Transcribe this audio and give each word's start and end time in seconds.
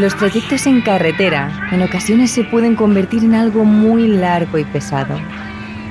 Los 0.00 0.16
trayectos 0.16 0.66
en 0.66 0.80
carretera 0.80 1.68
en 1.72 1.82
ocasiones 1.82 2.30
se 2.30 2.42
pueden 2.42 2.74
convertir 2.74 3.22
en 3.22 3.34
algo 3.34 3.66
muy 3.66 4.08
largo 4.08 4.56
y 4.56 4.64
pesado. 4.64 5.20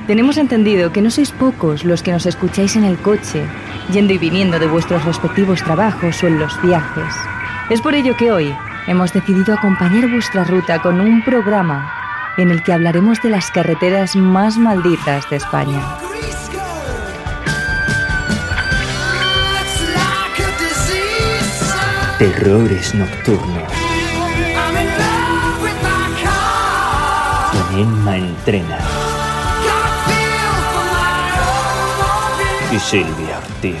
Tenemos 0.08 0.36
entendido 0.36 0.90
que 0.90 1.00
no 1.00 1.12
sois 1.12 1.30
pocos 1.30 1.84
los 1.84 2.02
que 2.02 2.10
nos 2.10 2.26
escucháis 2.26 2.74
en 2.74 2.82
el 2.82 2.98
coche, 2.98 3.44
yendo 3.92 4.12
y 4.12 4.18
viniendo 4.18 4.58
de 4.58 4.66
vuestros 4.66 5.04
respectivos 5.04 5.62
trabajos 5.62 6.24
o 6.24 6.26
en 6.26 6.40
los 6.40 6.60
viajes. 6.60 7.14
Es 7.70 7.80
por 7.80 7.94
ello 7.94 8.16
que 8.16 8.32
hoy 8.32 8.52
hemos 8.88 9.12
decidido 9.12 9.54
acompañar 9.54 10.10
vuestra 10.10 10.42
ruta 10.42 10.82
con 10.82 11.00
un 11.00 11.22
programa 11.22 11.94
en 12.36 12.50
el 12.50 12.64
que 12.64 12.72
hablaremos 12.72 13.22
de 13.22 13.30
las 13.30 13.48
carreteras 13.52 14.16
más 14.16 14.58
malditas 14.58 15.30
de 15.30 15.36
España. 15.36 15.80
Terrores 22.18 22.92
nocturnos. 22.92 23.79
Emma 27.80 28.14
Entrena 28.14 28.78
y 32.70 32.78
Silvia 32.78 33.38
Ortiz. 33.38 33.74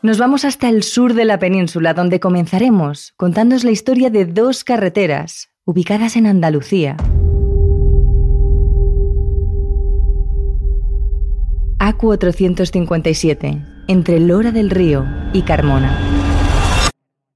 Nos 0.00 0.16
vamos 0.16 0.46
hasta 0.46 0.70
el 0.70 0.82
sur 0.82 1.12
de 1.12 1.26
la 1.26 1.38
península, 1.38 1.92
donde 1.92 2.18
comenzaremos 2.18 3.12
contándoos 3.18 3.62
la 3.62 3.72
historia 3.72 4.08
de 4.08 4.24
dos 4.24 4.64
carreteras 4.64 5.50
ubicadas 5.66 6.16
en 6.16 6.26
Andalucía. 6.26 6.96
A457, 11.86 13.64
entre 13.86 14.18
Lora 14.18 14.50
del 14.50 14.70
Río 14.70 15.06
y 15.32 15.42
Carmona. 15.42 15.96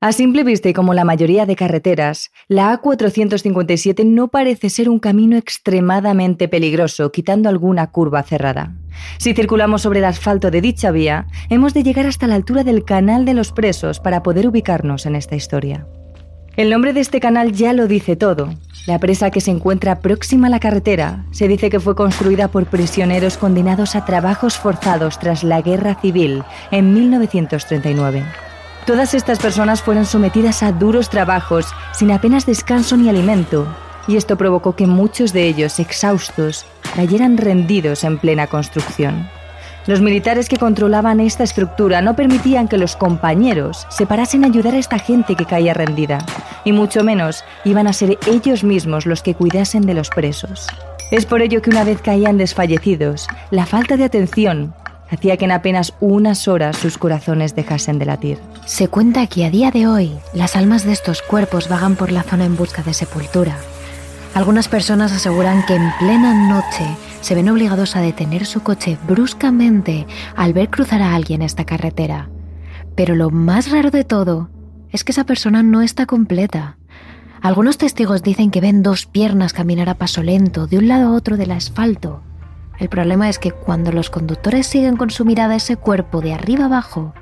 A 0.00 0.10
simple 0.10 0.42
vista 0.42 0.68
y 0.68 0.72
como 0.72 0.92
la 0.92 1.04
mayoría 1.04 1.46
de 1.46 1.54
carreteras, 1.54 2.32
la 2.48 2.76
A457 2.76 4.04
no 4.04 4.26
parece 4.26 4.68
ser 4.68 4.88
un 4.88 4.98
camino 4.98 5.36
extremadamente 5.36 6.48
peligroso, 6.48 7.12
quitando 7.12 7.48
alguna 7.48 7.92
curva 7.92 8.24
cerrada. 8.24 8.74
Si 9.18 9.34
circulamos 9.34 9.82
sobre 9.82 10.00
el 10.00 10.06
asfalto 10.06 10.50
de 10.50 10.60
dicha 10.60 10.90
vía, 10.90 11.28
hemos 11.48 11.72
de 11.72 11.84
llegar 11.84 12.06
hasta 12.06 12.26
la 12.26 12.34
altura 12.34 12.64
del 12.64 12.84
Canal 12.84 13.24
de 13.24 13.34
los 13.34 13.52
Presos 13.52 14.00
para 14.00 14.24
poder 14.24 14.48
ubicarnos 14.48 15.06
en 15.06 15.14
esta 15.14 15.36
historia. 15.36 15.86
El 16.60 16.68
nombre 16.68 16.92
de 16.92 17.00
este 17.00 17.20
canal 17.20 17.52
ya 17.52 17.72
lo 17.72 17.86
dice 17.86 18.16
todo. 18.16 18.50
La 18.84 18.98
presa 18.98 19.30
que 19.30 19.40
se 19.40 19.50
encuentra 19.50 20.00
próxima 20.00 20.48
a 20.48 20.50
la 20.50 20.60
carretera 20.60 21.24
se 21.30 21.48
dice 21.48 21.70
que 21.70 21.80
fue 21.80 21.96
construida 21.96 22.48
por 22.48 22.66
prisioneros 22.66 23.38
condenados 23.38 23.96
a 23.96 24.04
trabajos 24.04 24.58
forzados 24.58 25.18
tras 25.18 25.42
la 25.42 25.62
Guerra 25.62 25.94
Civil 26.02 26.42
en 26.70 26.92
1939. 26.92 28.22
Todas 28.84 29.14
estas 29.14 29.38
personas 29.38 29.80
fueron 29.80 30.04
sometidas 30.04 30.62
a 30.62 30.72
duros 30.72 31.08
trabajos 31.08 31.64
sin 31.94 32.10
apenas 32.10 32.44
descanso 32.44 32.94
ni 32.98 33.08
alimento, 33.08 33.66
y 34.06 34.16
esto 34.16 34.36
provocó 34.36 34.76
que 34.76 34.86
muchos 34.86 35.32
de 35.32 35.46
ellos, 35.46 35.80
exhaustos, 35.80 36.66
cayeran 36.94 37.38
rendidos 37.38 38.04
en 38.04 38.18
plena 38.18 38.48
construcción. 38.48 39.30
Los 39.86 40.00
militares 40.00 40.48
que 40.48 40.58
controlaban 40.58 41.20
esta 41.20 41.42
estructura 41.42 42.02
no 42.02 42.14
permitían 42.14 42.68
que 42.68 42.76
los 42.76 42.96
compañeros 42.96 43.86
se 43.88 44.06
parasen 44.06 44.44
a 44.44 44.48
ayudar 44.48 44.74
a 44.74 44.78
esta 44.78 44.98
gente 44.98 45.34
que 45.34 45.46
caía 45.46 45.72
rendida, 45.72 46.18
y 46.64 46.72
mucho 46.72 47.02
menos 47.02 47.44
iban 47.64 47.86
a 47.86 47.92
ser 47.92 48.18
ellos 48.26 48.62
mismos 48.62 49.06
los 49.06 49.22
que 49.22 49.34
cuidasen 49.34 49.82
de 49.82 49.94
los 49.94 50.10
presos. 50.10 50.66
Es 51.10 51.26
por 51.26 51.40
ello 51.42 51.62
que 51.62 51.70
una 51.70 51.84
vez 51.84 52.02
caían 52.02 52.36
desfallecidos, 52.36 53.26
la 53.50 53.66
falta 53.66 53.96
de 53.96 54.04
atención 54.04 54.74
hacía 55.10 55.36
que 55.36 55.46
en 55.46 55.52
apenas 55.52 55.94
unas 56.00 56.46
horas 56.46 56.76
sus 56.76 56.98
corazones 56.98 57.56
dejasen 57.56 57.98
de 57.98 58.04
latir. 58.06 58.38
Se 58.64 58.88
cuenta 58.88 59.26
que 59.26 59.44
a 59.44 59.50
día 59.50 59.70
de 59.70 59.86
hoy 59.86 60.12
las 60.34 60.56
almas 60.56 60.84
de 60.84 60.92
estos 60.92 61.22
cuerpos 61.22 61.68
vagan 61.68 61.96
por 61.96 62.12
la 62.12 62.22
zona 62.22 62.44
en 62.44 62.56
busca 62.56 62.82
de 62.82 62.94
sepultura, 62.94 63.56
algunas 64.34 64.68
personas 64.68 65.12
aseguran 65.12 65.64
que 65.66 65.74
en 65.74 65.92
plena 65.98 66.32
noche 66.48 66.84
se 67.20 67.34
ven 67.34 67.50
obligados 67.50 67.96
a 67.96 68.00
detener 68.00 68.46
su 68.46 68.62
coche 68.62 68.96
bruscamente 69.06 70.06
al 70.36 70.52
ver 70.52 70.70
cruzar 70.70 71.02
a 71.02 71.14
alguien 71.14 71.42
esta 71.42 71.64
carretera. 71.64 72.30
Pero 72.94 73.14
lo 73.14 73.30
más 73.30 73.70
raro 73.70 73.90
de 73.90 74.04
todo 74.04 74.50
es 74.90 75.04
que 75.04 75.12
esa 75.12 75.24
persona 75.24 75.62
no 75.62 75.82
está 75.82 76.06
completa. 76.06 76.76
Algunos 77.42 77.78
testigos 77.78 78.22
dicen 78.22 78.50
que 78.50 78.60
ven 78.60 78.82
dos 78.82 79.06
piernas 79.06 79.52
caminar 79.52 79.88
a 79.88 79.94
paso 79.94 80.22
lento 80.22 80.66
de 80.66 80.78
un 80.78 80.88
lado 80.88 81.08
a 81.08 81.12
otro 81.12 81.36
del 81.36 81.52
asfalto. 81.52 82.22
El 82.78 82.88
problema 82.88 83.28
es 83.28 83.38
que 83.38 83.50
cuando 83.50 83.92
los 83.92 84.10
conductores 84.10 84.66
siguen 84.66 84.96
con 84.96 85.10
su 85.10 85.24
mirada 85.24 85.56
ese 85.56 85.76
cuerpo 85.76 86.20
de 86.20 86.34
arriba 86.34 86.66
abajo, 86.66 87.14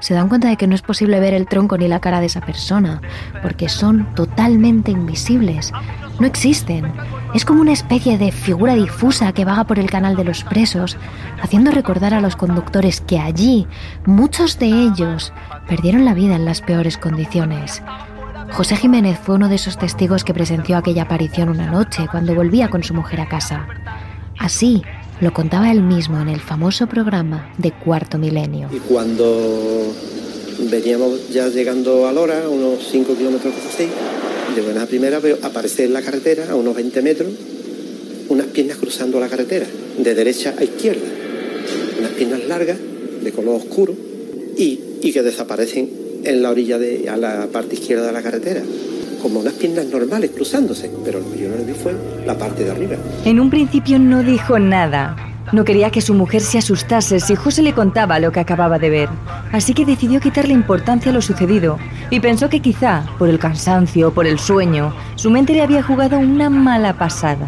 se 0.00 0.14
dan 0.14 0.28
cuenta 0.28 0.48
de 0.48 0.56
que 0.56 0.66
no 0.66 0.74
es 0.74 0.82
posible 0.82 1.20
ver 1.20 1.34
el 1.34 1.46
tronco 1.46 1.78
ni 1.78 1.88
la 1.88 2.00
cara 2.00 2.20
de 2.20 2.26
esa 2.26 2.40
persona, 2.40 3.00
porque 3.42 3.68
son 3.68 4.14
totalmente 4.14 4.90
invisibles, 4.90 5.72
no 6.18 6.26
existen. 6.26 6.92
Es 7.34 7.44
como 7.44 7.60
una 7.60 7.72
especie 7.72 8.18
de 8.18 8.32
figura 8.32 8.74
difusa 8.74 9.32
que 9.32 9.44
vaga 9.44 9.64
por 9.64 9.78
el 9.78 9.90
canal 9.90 10.16
de 10.16 10.24
los 10.24 10.44
presos, 10.44 10.96
haciendo 11.42 11.70
recordar 11.70 12.12
a 12.12 12.20
los 12.20 12.36
conductores 12.36 13.00
que 13.00 13.18
allí 13.18 13.66
muchos 14.04 14.58
de 14.58 14.66
ellos 14.66 15.32
perdieron 15.68 16.04
la 16.04 16.14
vida 16.14 16.36
en 16.36 16.44
las 16.44 16.60
peores 16.60 16.98
condiciones. 16.98 17.82
José 18.52 18.76
Jiménez 18.76 19.18
fue 19.18 19.36
uno 19.36 19.48
de 19.48 19.54
esos 19.54 19.78
testigos 19.78 20.24
que 20.24 20.34
presenció 20.34 20.76
aquella 20.76 21.04
aparición 21.04 21.48
una 21.48 21.70
noche 21.70 22.06
cuando 22.10 22.34
volvía 22.34 22.68
con 22.68 22.82
su 22.82 22.94
mujer 22.94 23.20
a 23.20 23.28
casa. 23.28 23.66
Así 24.38 24.82
lo 25.20 25.32
contaba 25.32 25.70
él 25.70 25.82
mismo 25.82 26.20
en 26.20 26.28
el 26.28 26.40
famoso 26.40 26.86
programa 26.86 27.52
de 27.58 27.72
Cuarto 27.72 28.18
Milenio. 28.18 28.68
Y 28.72 28.78
cuando 28.78 29.92
veníamos 30.70 31.28
ya 31.30 31.48
llegando 31.48 32.06
a 32.06 32.12
Lora, 32.12 32.48
unos 32.48 32.86
5 32.90 33.14
kilómetros 33.16 33.54
así, 33.68 33.88
de 34.54 34.62
buena 34.62 34.86
primera 34.86 35.20
veo 35.20 35.38
aparecer 35.42 35.86
en 35.86 35.92
la 35.92 36.02
carretera 36.02 36.50
a 36.50 36.54
unos 36.54 36.74
20 36.74 37.02
metros 37.02 37.28
unas 38.30 38.46
piernas 38.46 38.78
cruzando 38.78 39.18
la 39.20 39.28
carretera, 39.28 39.66
de 39.98 40.14
derecha 40.14 40.54
a 40.56 40.64
izquierda. 40.64 41.06
Unas 41.98 42.12
piernas 42.12 42.46
largas, 42.46 42.78
de 43.22 43.32
color 43.32 43.56
oscuro, 43.56 43.94
y, 44.56 44.78
que 45.12 45.22
desaparecen 45.22 45.90
en 46.22 46.40
la 46.40 46.50
orilla 46.50 46.78
de, 46.78 47.08
a 47.08 47.16
la 47.16 47.48
parte 47.48 47.74
izquierda 47.74 48.06
de 48.06 48.12
la 48.12 48.22
carretera. 48.22 48.62
Como 49.22 49.40
unas 49.40 49.54
piernas 49.54 49.86
normales 49.86 50.30
cruzándose, 50.30 50.90
pero 51.04 51.20
lo 51.20 51.30
que 51.30 51.40
yo 51.40 51.48
no 51.48 51.56
le 51.56 51.64
vi 51.64 51.72
fue 51.74 51.94
la 52.26 52.36
parte 52.36 52.64
de 52.64 52.70
arriba. 52.70 52.96
En 53.24 53.38
un 53.38 53.50
principio 53.50 53.98
no 53.98 54.22
dijo 54.22 54.58
nada, 54.58 55.16
no 55.52 55.64
quería 55.64 55.90
que 55.90 56.00
su 56.00 56.14
mujer 56.14 56.42
se 56.42 56.58
asustase 56.58 57.18
si 57.18 57.34
José 57.34 57.62
le 57.62 57.72
contaba 57.72 58.20
lo 58.20 58.30
que 58.30 58.40
acababa 58.40 58.78
de 58.78 58.88
ver, 58.88 59.08
así 59.52 59.74
que 59.74 59.84
decidió 59.84 60.20
quitarle 60.20 60.54
importancia 60.54 61.10
a 61.10 61.14
lo 61.14 61.20
sucedido 61.20 61.78
y 62.08 62.20
pensó 62.20 62.48
que 62.48 62.60
quizá, 62.60 63.04
por 63.18 63.28
el 63.28 63.38
cansancio 63.38 64.08
o 64.08 64.10
por 64.12 64.26
el 64.26 64.38
sueño, 64.38 64.94
su 65.16 65.30
mente 65.30 65.52
le 65.52 65.62
había 65.62 65.82
jugado 65.82 66.18
una 66.18 66.50
mala 66.50 66.96
pasada. 66.96 67.46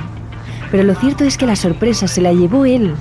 Pero 0.70 0.82
lo 0.82 0.94
cierto 0.94 1.24
es 1.24 1.38
que 1.38 1.46
la 1.46 1.54
sorpresa 1.54 2.08
se 2.08 2.20
la 2.20 2.32
llevó 2.32 2.64
él, 2.64 2.92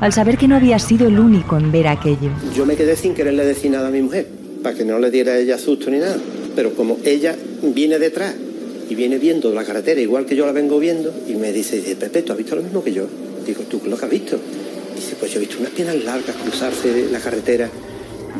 al 0.00 0.12
saber 0.12 0.36
que 0.36 0.48
no 0.48 0.56
había 0.56 0.78
sido 0.78 1.08
el 1.08 1.18
único 1.18 1.56
en 1.56 1.72
ver 1.72 1.88
aquello. 1.88 2.30
Yo 2.54 2.66
me 2.66 2.76
quedé 2.76 2.96
sin 2.96 3.14
quererle 3.14 3.44
decir 3.44 3.70
nada 3.70 3.88
a 3.88 3.90
mi 3.90 4.02
mujer, 4.02 4.26
para 4.62 4.76
que 4.76 4.84
no 4.84 4.98
le 4.98 5.10
diera 5.10 5.32
a 5.32 5.38
ella 5.38 5.56
susto 5.56 5.90
ni 5.90 5.98
nada, 5.98 6.16
pero 6.54 6.74
como 6.74 6.98
ella 7.04 7.34
viene 7.62 7.98
detrás 7.98 8.34
y 8.88 8.94
viene 8.94 9.18
viendo 9.18 9.52
la 9.52 9.64
carretera 9.64 10.00
igual 10.00 10.26
que 10.26 10.34
yo 10.34 10.46
la 10.46 10.52
vengo 10.52 10.78
viendo, 10.78 11.12
y 11.28 11.34
me 11.34 11.52
dice, 11.52 11.76
dice 11.76 11.96
Pepe, 11.96 12.22
¿tú 12.22 12.32
has 12.32 12.38
visto 12.38 12.56
lo 12.56 12.62
mismo 12.62 12.82
que 12.82 12.92
yo? 12.92 13.06
Digo, 13.46 13.62
¿tú 13.64 13.80
lo 13.86 13.96
que 13.96 14.04
has 14.04 14.10
visto? 14.10 14.38
Dice, 14.94 15.16
pues 15.18 15.32
yo 15.32 15.38
he 15.38 15.40
visto 15.40 15.58
unas 15.60 15.70
piernas 15.72 16.02
largas 16.04 16.36
cruzarse 16.36 17.08
la 17.10 17.20
carretera. 17.20 17.68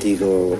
Digo, 0.03 0.57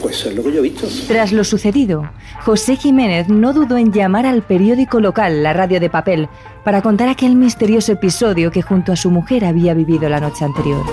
pues 0.00 0.16
eso 0.16 0.28
es 0.28 0.36
lo 0.36 0.42
que 0.42 0.52
yo 0.52 0.58
he 0.58 0.62
visto. 0.62 0.86
Tras 1.08 1.32
lo 1.32 1.44
sucedido, 1.44 2.10
José 2.44 2.76
Jiménez 2.76 3.28
no 3.28 3.52
dudó 3.52 3.78
en 3.78 3.92
llamar 3.92 4.26
al 4.26 4.42
periódico 4.42 5.00
local, 5.00 5.42
la 5.42 5.52
radio 5.52 5.80
de 5.80 5.90
papel, 5.90 6.28
para 6.64 6.82
contar 6.82 7.08
aquel 7.08 7.36
misterioso 7.36 7.92
episodio 7.92 8.50
que 8.50 8.62
junto 8.62 8.92
a 8.92 8.96
su 8.96 9.10
mujer 9.10 9.44
había 9.44 9.72
vivido 9.74 10.08
la 10.08 10.20
noche 10.20 10.44
anterior. 10.44 10.84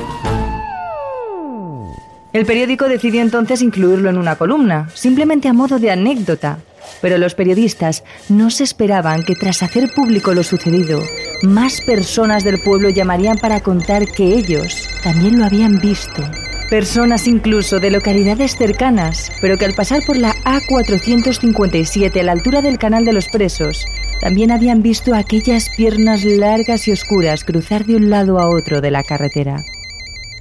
El 2.31 2.45
periódico 2.47 2.87
decidió 2.87 3.21
entonces 3.21 3.61
incluirlo 3.61 4.09
en 4.09 4.17
una 4.17 4.35
columna, 4.35 4.89
simplemente 4.95 5.47
a 5.47 5.53
modo 5.53 5.77
de 5.77 5.91
anécdota. 5.91 6.57
Pero 7.01 7.17
los 7.17 7.35
periodistas 7.35 8.03
no 8.29 8.49
se 8.49 8.63
esperaban 8.63 9.23
que 9.23 9.35
tras 9.35 9.63
hacer 9.63 9.91
público 9.93 10.33
lo 10.33 10.43
sucedido, 10.43 11.01
más 11.43 11.81
personas 11.81 12.43
del 12.43 12.59
pueblo 12.61 12.89
llamarían 12.89 13.37
para 13.37 13.61
contar 13.61 14.07
que 14.07 14.35
ellos 14.35 14.87
también 15.03 15.39
lo 15.39 15.45
habían 15.45 15.79
visto. 15.79 16.23
Personas 16.69 17.27
incluso 17.27 17.79
de 17.79 17.91
localidades 17.91 18.55
cercanas, 18.57 19.31
pero 19.41 19.57
que 19.57 19.65
al 19.65 19.73
pasar 19.73 20.01
por 20.05 20.17
la 20.17 20.33
A457 20.43 22.19
a 22.19 22.23
la 22.23 22.31
altura 22.31 22.61
del 22.61 22.79
Canal 22.79 23.05
de 23.05 23.13
los 23.13 23.27
Presos, 23.27 23.85
también 24.21 24.51
habían 24.51 24.81
visto 24.81 25.13
aquellas 25.13 25.69
piernas 25.75 26.23
largas 26.23 26.87
y 26.87 26.91
oscuras 26.91 27.43
cruzar 27.43 27.85
de 27.85 27.97
un 27.97 28.09
lado 28.09 28.39
a 28.39 28.47
otro 28.47 28.81
de 28.81 28.89
la 28.89 29.03
carretera. 29.03 29.63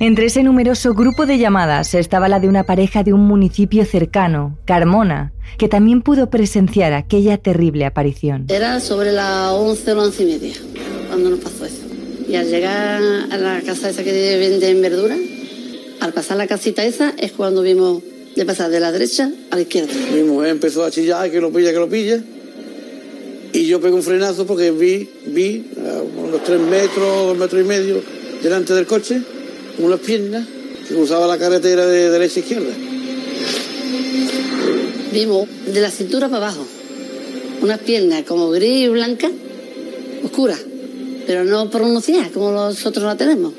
Entre 0.03 0.27
ese 0.27 0.43
numeroso 0.43 0.95
grupo 0.95 1.27
de 1.27 1.39
llamadas 1.39 1.95
estaba 1.95 2.29
la 2.29 2.41
de 2.41 2.49
una 2.49 2.65
pareja 2.65 3.05
de 3.05 3.13
un 3.13 3.21
municipio 3.21 3.85
cercano, 3.85 4.59
Carmona, 4.65 5.33
que 5.59 5.69
también 5.69 6.03
pudo 6.03 6.29
presenciar 6.29 6.93
aquella 6.93 7.39
terrible 7.39 7.85
aparición. 7.85 8.47
Era 8.49 8.81
sobre 8.81 9.13
las 9.13 9.53
11 9.53 9.93
o 9.93 10.03
11 10.03 10.23
y 10.25 10.27
media 10.27 10.55
cuando 11.07 11.31
nos 11.31 11.39
pasó 11.39 11.67
eso. 11.67 11.83
Y 12.29 12.35
al 12.35 12.51
llegar 12.51 13.01
a 13.31 13.37
la 13.37 13.61
casa 13.61 13.91
esa 13.91 14.03
que 14.03 14.11
venden 14.11 14.83
verdura, 14.83 15.17
al 16.01 16.13
pasar 16.13 16.37
la 16.37 16.49
casita 16.49 16.85
esa 16.85 17.15
es 17.17 17.31
cuando 17.31 17.63
vimos 17.63 18.03
de 18.35 18.45
pasar 18.45 18.71
de 18.71 18.81
la 18.81 18.91
derecha 18.91 19.31
a 19.53 19.55
la 19.55 19.63
izquierda. 19.63 19.93
Mi 20.13 20.25
mujer 20.25 20.51
empezó 20.51 20.85
a 20.85 20.91
chillar, 20.91 21.31
que 21.31 21.41
lo 21.41 21.53
pilla, 21.53 21.71
que 21.71 21.79
lo 21.79 21.89
pilla. 21.89 22.21
Y 23.53 23.67
yo 23.69 23.81
pegué 23.81 23.95
un 23.95 24.03
frenazo 24.03 24.49
porque 24.49 24.73
vi, 24.73 25.09
vi 25.29 25.65
a 25.79 26.03
unos 26.21 26.43
tres 26.43 26.59
metros, 26.59 27.29
dos 27.29 27.39
metros 27.39 27.63
y 27.63 27.65
medio 27.65 28.03
delante 28.43 28.75
del 28.75 28.89
coche, 28.89 29.23
unas 29.79 30.01
piernas 30.01 30.47
que 30.89 30.95
cruzaban 30.95 31.29
la 31.29 31.39
carretera 31.39 31.87
de 31.87 32.11
derecha 32.11 32.41
a 32.41 32.43
izquierda. 32.43 32.73
Vimos 35.13 35.49
de 35.67 35.81
la 35.81 35.91
cintura 35.91 36.29
para 36.29 36.47
abajo 36.47 36.67
unas 37.63 37.79
piernas 37.79 38.25
como 38.25 38.51
gris 38.51 38.87
y 38.87 38.89
blanca, 38.89 39.29
oscuras, 40.25 40.61
pero 41.27 41.45
no 41.45 41.71
pronunciadas 41.71 42.29
como 42.29 42.51
nosotros 42.51 43.05
la 43.05 43.17
tenemos, 43.17 43.53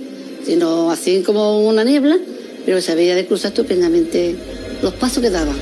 sino 0.46 0.92
así 0.92 1.24
como 1.24 1.60
una 1.60 1.84
niebla, 1.84 2.18
pero 2.66 2.82
se 2.82 2.96
veía 2.96 3.16
de 3.16 3.26
cruzar 3.26 3.52
estupendamente 3.52 4.36
los 4.82 4.94
pasos 4.94 5.24
que 5.24 5.30
daban. 5.30 5.56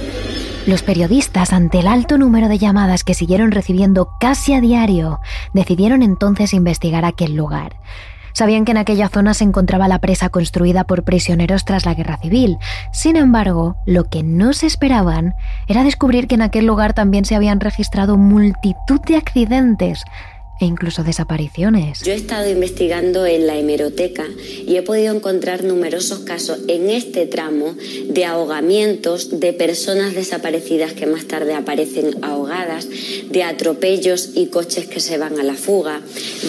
Los 0.65 0.83
periodistas, 0.83 1.53
ante 1.53 1.79
el 1.79 1.87
alto 1.87 2.17
número 2.17 2.47
de 2.47 2.57
llamadas 2.57 3.03
que 3.03 3.13
siguieron 3.13 3.51
recibiendo 3.51 4.09
casi 4.19 4.53
a 4.53 4.61
diario, 4.61 5.19
decidieron 5.53 6.03
entonces 6.03 6.53
investigar 6.53 7.05
aquel 7.05 7.35
lugar. 7.35 7.77
Sabían 8.33 8.65
que 8.65 8.71
en 8.71 8.77
aquella 8.77 9.09
zona 9.09 9.33
se 9.33 9.43
encontraba 9.43 9.87
la 9.87 9.99
presa 9.99 10.29
construida 10.29 10.83
por 10.83 11.03
prisioneros 11.03 11.65
tras 11.65 11.85
la 11.85 11.93
guerra 11.93 12.17
civil. 12.17 12.57
Sin 12.91 13.15
embargo, 13.15 13.75
lo 13.85 14.05
que 14.05 14.23
no 14.23 14.53
se 14.53 14.67
esperaban 14.67 15.35
era 15.67 15.83
descubrir 15.83 16.27
que 16.27 16.35
en 16.35 16.41
aquel 16.41 16.65
lugar 16.65 16.93
también 16.93 17.25
se 17.25 17.35
habían 17.35 17.59
registrado 17.59 18.17
multitud 18.17 19.01
de 19.01 19.17
accidentes, 19.17 20.03
e 20.61 20.65
incluso 20.65 21.03
desapariciones. 21.03 21.99
Yo 22.03 22.13
he 22.13 22.15
estado 22.15 22.49
investigando 22.49 23.25
en 23.25 23.47
la 23.47 23.57
hemeroteca 23.57 24.25
y 24.67 24.75
he 24.75 24.83
podido 24.83 25.13
encontrar 25.13 25.63
numerosos 25.63 26.19
casos 26.19 26.59
en 26.67 26.89
este 26.91 27.25
tramo 27.25 27.75
de 28.07 28.25
ahogamientos 28.25 29.39
de 29.39 29.53
personas 29.53 30.13
desaparecidas 30.13 30.93
que 30.93 31.07
más 31.07 31.25
tarde 31.25 31.55
aparecen 31.55 32.23
ahogadas, 32.23 32.87
de 33.29 33.43
atropellos 33.43 34.29
y 34.35 34.47
coches 34.47 34.85
que 34.85 34.99
se 34.99 35.17
van 35.17 35.39
a 35.39 35.43
la 35.43 35.55
fuga, 35.55 35.99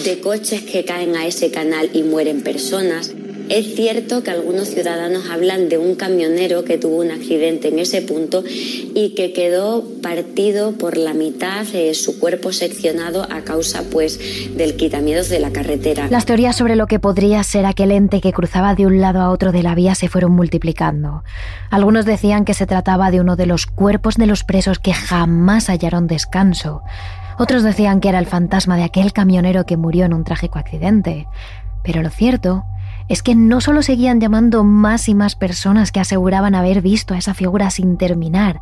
de 0.05 0.19
coches 0.19 0.61
que 0.61 0.85
caen 0.85 1.15
a 1.15 1.25
ese 1.25 1.49
canal 1.49 1.89
y 1.91 2.03
mueren 2.03 2.43
personas. 2.43 3.11
Es 3.49 3.75
cierto 3.75 4.23
que 4.23 4.31
algunos 4.31 4.69
ciudadanos 4.69 5.29
hablan 5.29 5.69
de 5.69 5.77
un 5.77 5.95
camionero 5.95 6.63
que 6.63 6.77
tuvo 6.77 6.97
un 6.97 7.11
accidente 7.11 7.67
en 7.67 7.79
ese 7.79 8.01
punto 8.01 8.43
y 8.47 9.13
que 9.15 9.33
quedó 9.33 9.83
partido 10.01 10.73
por 10.73 10.97
la 10.97 11.13
mitad, 11.13 11.65
de 11.65 11.93
su 11.93 12.19
cuerpo 12.19 12.51
seccionado 12.51 13.23
a 13.23 13.41
causa 13.41 13.83
pues 13.91 14.19
del 14.55 14.75
quitamiedos 14.75 15.29
de 15.29 15.39
la 15.39 15.51
carretera. 15.51 16.07
Las 16.09 16.25
teorías 16.25 16.55
sobre 16.55 16.75
lo 16.75 16.87
que 16.87 16.99
podría 16.99 17.43
ser 17.43 17.65
aquel 17.65 17.91
ente 17.91 18.21
que 18.21 18.33
cruzaba 18.33 18.75
de 18.75 18.85
un 18.85 19.01
lado 19.01 19.21
a 19.21 19.29
otro 19.29 19.51
de 19.51 19.63
la 19.63 19.75
vía 19.75 19.95
se 19.95 20.09
fueron 20.09 20.31
multiplicando. 20.31 21.23
Algunos 21.69 22.05
decían 22.05 22.45
que 22.45 22.53
se 22.53 22.65
trataba 22.65 23.11
de 23.11 23.19
uno 23.21 23.35
de 23.35 23.45
los 23.45 23.65
cuerpos 23.65 24.15
de 24.15 24.27
los 24.27 24.43
presos 24.43 24.79
que 24.79 24.93
jamás 24.93 25.67
hallaron 25.67 26.07
descanso. 26.07 26.81
Otros 27.37 27.63
decían 27.63 27.99
que 27.99 28.09
era 28.09 28.19
el 28.19 28.27
fantasma 28.27 28.77
de 28.77 28.83
aquel 28.83 29.11
camionero 29.11 29.65
que 29.65 29.77
murió 29.77 30.05
en 30.05 30.13
un 30.13 30.23
trágico 30.23 30.59
accidente. 30.59 31.27
Pero 31.83 32.01
lo 32.01 32.09
cierto 32.09 32.63
es 33.09 33.23
que 33.23 33.35
no 33.35 33.61
solo 33.61 33.81
seguían 33.81 34.19
llamando 34.19 34.63
más 34.63 35.09
y 35.09 35.15
más 35.15 35.35
personas 35.35 35.91
que 35.91 35.99
aseguraban 35.99 36.55
haber 36.55 36.81
visto 36.81 37.13
a 37.13 37.17
esa 37.17 37.33
figura 37.33 37.69
sin 37.69 37.97
terminar, 37.97 38.61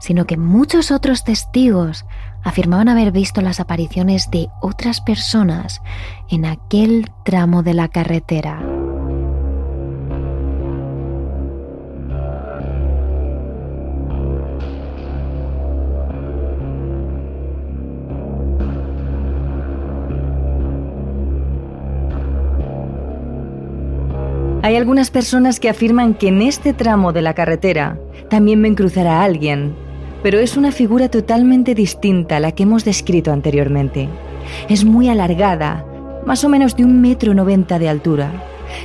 sino 0.00 0.26
que 0.26 0.36
muchos 0.36 0.90
otros 0.90 1.24
testigos 1.24 2.04
afirmaban 2.42 2.88
haber 2.88 3.12
visto 3.12 3.40
las 3.40 3.60
apariciones 3.60 4.30
de 4.30 4.48
otras 4.60 5.00
personas 5.00 5.82
en 6.30 6.44
aquel 6.44 7.10
tramo 7.24 7.62
de 7.62 7.74
la 7.74 7.88
carretera. 7.88 8.75
Hay 24.66 24.74
algunas 24.74 25.12
personas 25.12 25.60
que 25.60 25.68
afirman 25.68 26.14
que 26.14 26.26
en 26.26 26.42
este 26.42 26.72
tramo 26.72 27.12
de 27.12 27.22
la 27.22 27.34
carretera 27.34 28.00
también 28.28 28.60
ven 28.60 28.74
cruzar 28.74 29.06
a 29.06 29.22
alguien, 29.22 29.76
pero 30.24 30.40
es 30.40 30.56
una 30.56 30.72
figura 30.72 31.08
totalmente 31.08 31.72
distinta 31.76 32.38
a 32.38 32.40
la 32.40 32.50
que 32.50 32.64
hemos 32.64 32.84
descrito 32.84 33.32
anteriormente. 33.32 34.08
Es 34.68 34.84
muy 34.84 35.08
alargada, 35.08 35.86
más 36.26 36.42
o 36.42 36.48
menos 36.48 36.74
de 36.74 36.84
un 36.84 37.00
metro 37.00 37.32
noventa 37.32 37.78
de 37.78 37.88
altura, 37.88 38.28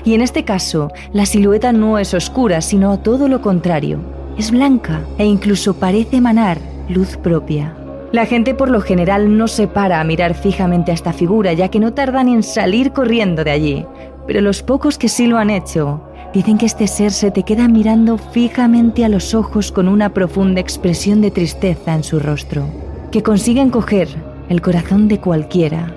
y 0.05 0.13
en 0.13 0.21
este 0.21 0.45
caso 0.45 0.91
la 1.13 1.25
silueta 1.25 1.71
no 1.71 1.97
es 1.97 2.13
oscura, 2.13 2.61
sino 2.61 2.99
todo 2.99 3.27
lo 3.27 3.41
contrario. 3.41 4.01
Es 4.37 4.51
blanca 4.51 5.01
e 5.17 5.25
incluso 5.25 5.73
parece 5.73 6.17
emanar 6.17 6.59
luz 6.89 7.17
propia. 7.17 7.75
La 8.11 8.25
gente 8.25 8.53
por 8.53 8.69
lo 8.69 8.81
general 8.81 9.37
no 9.37 9.47
se 9.47 9.67
para 9.67 10.01
a 10.01 10.03
mirar 10.03 10.35
fijamente 10.35 10.91
a 10.91 10.93
esta 10.93 11.13
figura, 11.13 11.53
ya 11.53 11.69
que 11.69 11.79
no 11.79 11.93
tardan 11.93 12.27
en 12.27 12.43
salir 12.43 12.91
corriendo 12.91 13.45
de 13.45 13.51
allí, 13.51 13.85
pero 14.27 14.41
los 14.41 14.63
pocos 14.63 14.97
que 14.97 15.09
sí 15.09 15.27
lo 15.27 15.37
han 15.37 15.49
hecho 15.49 16.01
dicen 16.33 16.57
que 16.57 16.65
este 16.65 16.87
ser 16.87 17.11
se 17.11 17.31
te 17.31 17.43
queda 17.43 17.67
mirando 17.67 18.17
fijamente 18.17 19.03
a 19.03 19.09
los 19.09 19.33
ojos 19.33 19.71
con 19.71 19.87
una 19.87 20.13
profunda 20.13 20.61
expresión 20.61 21.21
de 21.21 21.31
tristeza 21.31 21.93
en 21.93 22.03
su 22.03 22.19
rostro, 22.19 22.65
que 23.11 23.23
consiguen 23.23 23.69
coger 23.69 24.07
el 24.49 24.61
corazón 24.61 25.07
de 25.07 25.19
cualquiera. 25.19 25.93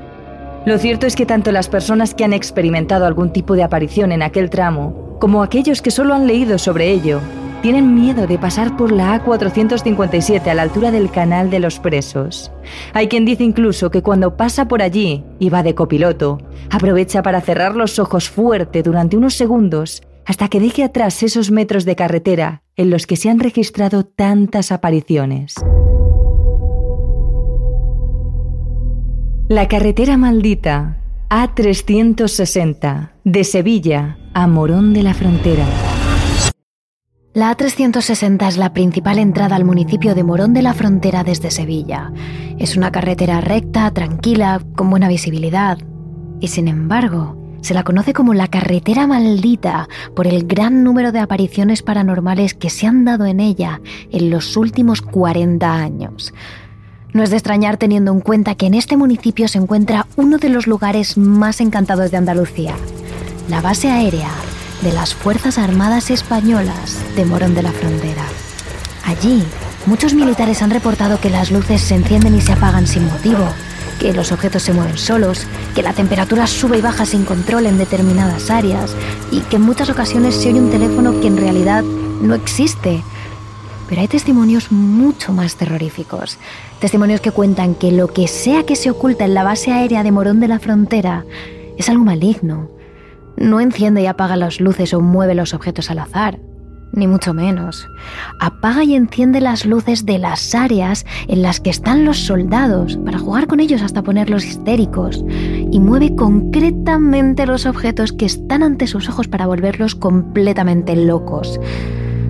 Lo 0.66 0.78
cierto 0.78 1.06
es 1.06 1.14
que 1.14 1.26
tanto 1.26 1.52
las 1.52 1.68
personas 1.68 2.14
que 2.14 2.24
han 2.24 2.32
experimentado 2.32 3.06
algún 3.06 3.32
tipo 3.32 3.54
de 3.54 3.62
aparición 3.62 4.12
en 4.12 4.22
aquel 4.22 4.50
tramo, 4.50 5.16
como 5.20 5.42
aquellos 5.42 5.82
que 5.82 5.90
solo 5.90 6.14
han 6.14 6.26
leído 6.26 6.58
sobre 6.58 6.90
ello, 6.90 7.20
tienen 7.64 7.94
miedo 7.94 8.26
de 8.26 8.36
pasar 8.36 8.76
por 8.76 8.92
la 8.92 9.24
A457 9.24 10.48
a 10.48 10.52
la 10.52 10.60
altura 10.60 10.90
del 10.90 11.10
canal 11.10 11.48
de 11.48 11.60
los 11.60 11.78
presos. 11.78 12.52
Hay 12.92 13.08
quien 13.08 13.24
dice 13.24 13.42
incluso 13.42 13.90
que 13.90 14.02
cuando 14.02 14.36
pasa 14.36 14.68
por 14.68 14.82
allí 14.82 15.24
y 15.38 15.48
va 15.48 15.62
de 15.62 15.74
copiloto, 15.74 16.36
aprovecha 16.70 17.22
para 17.22 17.40
cerrar 17.40 17.74
los 17.74 17.98
ojos 17.98 18.28
fuerte 18.28 18.82
durante 18.82 19.16
unos 19.16 19.32
segundos 19.32 20.02
hasta 20.26 20.48
que 20.48 20.60
deje 20.60 20.84
atrás 20.84 21.22
esos 21.22 21.50
metros 21.50 21.86
de 21.86 21.96
carretera 21.96 22.62
en 22.76 22.90
los 22.90 23.06
que 23.06 23.16
se 23.16 23.30
han 23.30 23.40
registrado 23.40 24.04
tantas 24.04 24.70
apariciones. 24.70 25.54
La 29.48 29.68
carretera 29.68 30.18
maldita 30.18 30.98
A360 31.30 33.12
de 33.24 33.42
Sevilla 33.42 34.18
a 34.34 34.46
Morón 34.48 34.92
de 34.92 35.02
la 35.02 35.14
Frontera. 35.14 35.64
La 37.34 37.50
A360 37.56 38.46
es 38.46 38.56
la 38.58 38.72
principal 38.72 39.18
entrada 39.18 39.56
al 39.56 39.64
municipio 39.64 40.14
de 40.14 40.22
Morón 40.22 40.54
de 40.54 40.62
la 40.62 40.72
Frontera 40.72 41.24
desde 41.24 41.50
Sevilla. 41.50 42.12
Es 42.60 42.76
una 42.76 42.92
carretera 42.92 43.40
recta, 43.40 43.90
tranquila, 43.90 44.62
con 44.76 44.88
buena 44.88 45.08
visibilidad. 45.08 45.78
Y 46.38 46.46
sin 46.46 46.68
embargo, 46.68 47.36
se 47.60 47.74
la 47.74 47.82
conoce 47.82 48.12
como 48.12 48.34
la 48.34 48.46
carretera 48.46 49.08
maldita 49.08 49.88
por 50.14 50.28
el 50.28 50.46
gran 50.46 50.84
número 50.84 51.10
de 51.10 51.18
apariciones 51.18 51.82
paranormales 51.82 52.54
que 52.54 52.70
se 52.70 52.86
han 52.86 53.04
dado 53.04 53.26
en 53.26 53.40
ella 53.40 53.80
en 54.12 54.30
los 54.30 54.56
últimos 54.56 55.02
40 55.02 55.74
años. 55.74 56.32
No 57.12 57.24
es 57.24 57.30
de 57.30 57.36
extrañar 57.36 57.78
teniendo 57.78 58.12
en 58.12 58.20
cuenta 58.20 58.54
que 58.54 58.66
en 58.66 58.74
este 58.74 58.96
municipio 58.96 59.48
se 59.48 59.58
encuentra 59.58 60.06
uno 60.14 60.38
de 60.38 60.50
los 60.50 60.68
lugares 60.68 61.18
más 61.18 61.60
encantados 61.60 62.12
de 62.12 62.16
Andalucía, 62.16 62.76
la 63.48 63.60
base 63.60 63.90
aérea 63.90 64.30
de 64.82 64.92
las 64.92 65.14
Fuerzas 65.14 65.58
Armadas 65.58 66.10
Españolas 66.10 66.98
de 67.16 67.24
Morón 67.24 67.54
de 67.54 67.62
la 67.62 67.72
Frontera. 67.72 68.24
Allí, 69.04 69.42
muchos 69.86 70.14
militares 70.14 70.62
han 70.62 70.70
reportado 70.70 71.20
que 71.20 71.30
las 71.30 71.50
luces 71.50 71.80
se 71.80 71.94
encienden 71.94 72.34
y 72.34 72.40
se 72.40 72.52
apagan 72.52 72.86
sin 72.86 73.06
motivo, 73.06 73.46
que 73.98 74.12
los 74.12 74.32
objetos 74.32 74.62
se 74.62 74.72
mueven 74.72 74.98
solos, 74.98 75.46
que 75.74 75.82
la 75.82 75.92
temperatura 75.92 76.46
sube 76.46 76.78
y 76.78 76.80
baja 76.80 77.06
sin 77.06 77.24
control 77.24 77.66
en 77.66 77.78
determinadas 77.78 78.50
áreas 78.50 78.94
y 79.30 79.40
que 79.40 79.56
en 79.56 79.62
muchas 79.62 79.90
ocasiones 79.90 80.34
se 80.34 80.48
oye 80.50 80.60
un 80.60 80.70
teléfono 80.70 81.20
que 81.20 81.28
en 81.28 81.36
realidad 81.36 81.82
no 81.82 82.34
existe. 82.34 83.02
Pero 83.88 84.00
hay 84.00 84.08
testimonios 84.08 84.72
mucho 84.72 85.32
más 85.32 85.56
terroríficos. 85.56 86.38
Testimonios 86.80 87.20
que 87.20 87.30
cuentan 87.30 87.74
que 87.74 87.92
lo 87.92 88.08
que 88.08 88.28
sea 88.28 88.64
que 88.64 88.76
se 88.76 88.90
oculta 88.90 89.24
en 89.24 89.34
la 89.34 89.44
base 89.44 89.72
aérea 89.72 90.02
de 90.02 90.12
Morón 90.12 90.40
de 90.40 90.48
la 90.48 90.58
Frontera 90.58 91.24
es 91.76 91.88
algo 91.88 92.04
maligno, 92.04 92.68
no 93.36 93.60
enciende 93.60 94.02
y 94.02 94.06
apaga 94.06 94.36
las 94.36 94.60
luces 94.60 94.94
o 94.94 95.00
mueve 95.00 95.34
los 95.34 95.54
objetos 95.54 95.90
al 95.90 95.98
azar, 95.98 96.38
ni 96.92 97.06
mucho 97.06 97.34
menos. 97.34 97.88
Apaga 98.40 98.84
y 98.84 98.94
enciende 98.94 99.40
las 99.40 99.66
luces 99.66 100.06
de 100.06 100.18
las 100.18 100.54
áreas 100.54 101.04
en 101.28 101.42
las 101.42 101.60
que 101.60 101.70
están 101.70 102.04
los 102.04 102.18
soldados 102.18 102.98
para 103.04 103.18
jugar 103.18 103.46
con 103.46 103.60
ellos 103.60 103.82
hasta 103.82 104.02
ponerlos 104.02 104.44
histéricos 104.44 105.24
y 105.28 105.80
mueve 105.80 106.14
concretamente 106.14 107.46
los 107.46 107.66
objetos 107.66 108.12
que 108.12 108.26
están 108.26 108.62
ante 108.62 108.86
sus 108.86 109.08
ojos 109.08 109.28
para 109.28 109.46
volverlos 109.46 109.94
completamente 109.94 110.94
locos. 110.96 111.60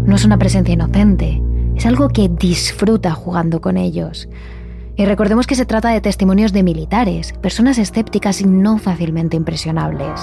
No 0.07 0.17
es 0.17 0.25
una 0.25 0.39
presencia 0.39 0.75
inocente, 0.75 1.43
es 1.77 1.87
algo 1.87 2.09
que 2.09 2.29
disfruta 2.29 3.13
jugando 3.13 3.61
con 3.61 3.77
ellos. 3.77 4.29
Y 4.97 5.05
recordemos 5.07 5.47
que 5.47 5.57
se 5.57 5.67
trata 5.67 5.89
de 5.89 6.01
testimonios 6.01 6.53
de 6.53 6.63
militares, 6.63 7.33
personas 7.33 7.79
escépticas 7.79 8.41
y 8.41 8.47
no 8.47 8.79
fácilmente 8.79 9.37
impresionables. 9.37 10.21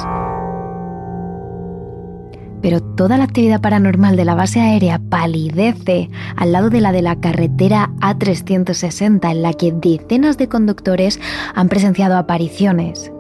Pero 2.62 2.82
toda 2.82 3.18
la 3.18 3.24
actividad 3.24 3.62
paranormal 3.62 4.16
de 4.16 4.26
la 4.26 4.36
base 4.36 4.62
aérea 4.62 5.00
palidece 5.10 6.10
al 6.36 6.52
lado 6.52 6.70
de 6.70 6.82
la 6.82 6.92
de 6.92 7.02
la 7.02 7.20
carretera 7.20 7.92
A360 8.00 9.32
en 9.32 9.42
la 9.42 9.54
que 9.54 9.72
decenas 9.72 10.38
de 10.38 10.48
conductores 10.48 11.20
han 11.56 11.70
presenciado 11.70 12.18
apariciones. 12.18 13.12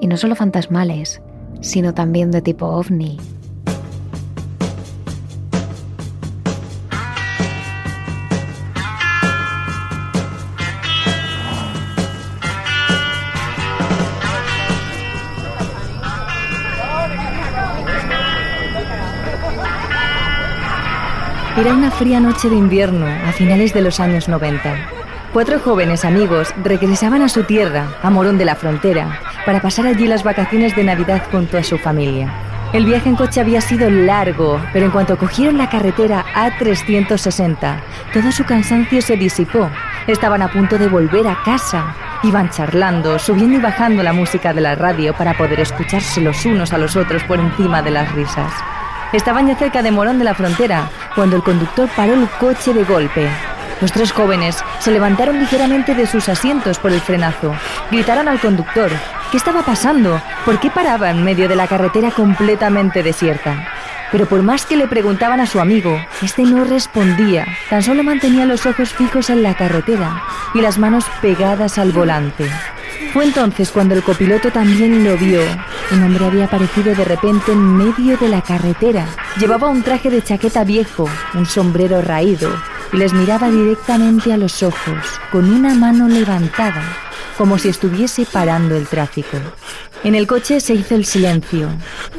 Y 0.00 0.08
no 0.08 0.16
solo 0.16 0.34
fantasmales, 0.34 1.22
sino 1.60 1.94
también 1.94 2.30
de 2.30 2.42
tipo 2.42 2.66
ovni. 2.66 3.18
Era 21.56 21.72
una 21.72 21.92
fría 21.92 22.18
noche 22.18 22.50
de 22.50 22.56
invierno 22.56 23.06
a 23.06 23.30
finales 23.30 23.72
de 23.72 23.80
los 23.80 24.00
años 24.00 24.28
90. 24.28 24.74
Cuatro 25.32 25.60
jóvenes 25.60 26.04
amigos 26.04 26.52
regresaban 26.64 27.22
a 27.22 27.28
su 27.28 27.44
tierra, 27.44 27.86
a 28.02 28.10
Morón 28.10 28.38
de 28.38 28.44
la 28.44 28.56
Frontera, 28.56 29.20
para 29.46 29.62
pasar 29.62 29.86
allí 29.86 30.08
las 30.08 30.24
vacaciones 30.24 30.74
de 30.74 30.82
Navidad 30.82 31.22
junto 31.30 31.56
a 31.56 31.62
su 31.62 31.78
familia. 31.78 32.28
El 32.72 32.86
viaje 32.86 33.08
en 33.08 33.14
coche 33.14 33.40
había 33.40 33.60
sido 33.60 33.88
largo, 33.88 34.60
pero 34.72 34.86
en 34.86 34.90
cuanto 34.90 35.16
cogieron 35.16 35.56
la 35.56 35.70
carretera 35.70 36.24
A360, 36.34 37.76
todo 38.12 38.32
su 38.32 38.44
cansancio 38.44 39.00
se 39.00 39.16
disipó. 39.16 39.70
Estaban 40.08 40.42
a 40.42 40.50
punto 40.50 40.76
de 40.76 40.88
volver 40.88 41.28
a 41.28 41.40
casa. 41.44 41.94
Iban 42.24 42.50
charlando, 42.50 43.20
subiendo 43.20 43.58
y 43.58 43.60
bajando 43.60 44.02
la 44.02 44.12
música 44.12 44.52
de 44.52 44.60
la 44.60 44.74
radio 44.74 45.14
para 45.14 45.34
poder 45.34 45.60
escucharse 45.60 46.20
los 46.20 46.44
unos 46.44 46.72
a 46.72 46.78
los 46.78 46.96
otros 46.96 47.22
por 47.22 47.38
encima 47.38 47.80
de 47.80 47.92
las 47.92 48.10
risas. 48.12 48.52
Estaban 49.12 49.46
ya 49.46 49.56
cerca 49.56 49.82
de 49.82 49.90
Morón 49.90 50.18
de 50.18 50.24
la 50.24 50.34
Frontera, 50.34 50.88
cuando 51.14 51.36
el 51.36 51.42
conductor 51.42 51.88
paró 51.96 52.14
el 52.14 52.28
coche 52.40 52.72
de 52.74 52.84
golpe. 52.84 53.28
Los 53.80 53.92
tres 53.92 54.12
jóvenes 54.12 54.56
se 54.78 54.90
levantaron 54.90 55.38
ligeramente 55.38 55.94
de 55.94 56.06
sus 56.06 56.28
asientos 56.28 56.78
por 56.78 56.92
el 56.92 57.00
frenazo. 57.00 57.54
Gritaron 57.90 58.28
al 58.28 58.40
conductor. 58.40 58.90
¿Qué 59.30 59.36
estaba 59.36 59.62
pasando? 59.62 60.20
¿Por 60.44 60.60
qué 60.60 60.70
paraba 60.70 61.10
en 61.10 61.24
medio 61.24 61.48
de 61.48 61.56
la 61.56 61.66
carretera 61.66 62.10
completamente 62.10 63.02
desierta? 63.02 63.68
Pero 64.12 64.26
por 64.26 64.42
más 64.42 64.64
que 64.64 64.76
le 64.76 64.86
preguntaban 64.86 65.40
a 65.40 65.46
su 65.46 65.58
amigo, 65.60 65.98
este 66.22 66.44
no 66.44 66.64
respondía, 66.64 67.46
tan 67.68 67.82
solo 67.82 68.04
mantenía 68.04 68.46
los 68.46 68.64
ojos 68.64 68.92
fijos 68.94 69.28
en 69.28 69.42
la 69.42 69.54
carretera 69.54 70.22
y 70.54 70.60
las 70.60 70.78
manos 70.78 71.04
pegadas 71.20 71.78
al 71.78 71.90
volante. 71.90 72.48
Fue 73.12 73.24
entonces 73.24 73.70
cuando 73.70 73.94
el 73.94 74.02
copiloto 74.02 74.50
también 74.50 75.04
lo 75.04 75.16
vio. 75.16 75.40
Un 75.92 76.02
hombre 76.02 76.26
había 76.26 76.44
aparecido 76.46 76.94
de 76.94 77.04
repente 77.04 77.52
en 77.52 77.76
medio 77.76 78.16
de 78.16 78.28
la 78.28 78.42
carretera. 78.42 79.06
Llevaba 79.38 79.68
un 79.68 79.82
traje 79.82 80.10
de 80.10 80.22
chaqueta 80.22 80.64
viejo, 80.64 81.08
un 81.34 81.46
sombrero 81.46 82.02
raído, 82.02 82.50
y 82.92 82.96
les 82.96 83.12
miraba 83.12 83.50
directamente 83.50 84.32
a 84.32 84.36
los 84.36 84.62
ojos, 84.62 85.20
con 85.30 85.52
una 85.52 85.74
mano 85.74 86.08
levantada, 86.08 86.82
como 87.36 87.58
si 87.58 87.68
estuviese 87.68 88.26
parando 88.26 88.76
el 88.76 88.86
tráfico. 88.86 89.38
En 90.02 90.14
el 90.14 90.26
coche 90.26 90.60
se 90.60 90.74
hizo 90.74 90.94
el 90.94 91.04
silencio. 91.04 91.68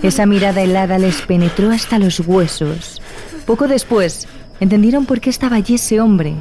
Esa 0.01 0.25
mirada 0.25 0.62
helada 0.62 0.98
les 0.98 1.22
penetró 1.22 1.72
hasta 1.72 2.00
los 2.00 2.20
huesos. 2.20 3.01
Poco 3.46 3.67
después, 3.67 4.27
entendieron 4.60 5.05
por 5.05 5.20
qué 5.20 5.29
estaba 5.29 5.58
allí 5.58 5.75
ese 5.75 6.01
hombre, 6.01 6.36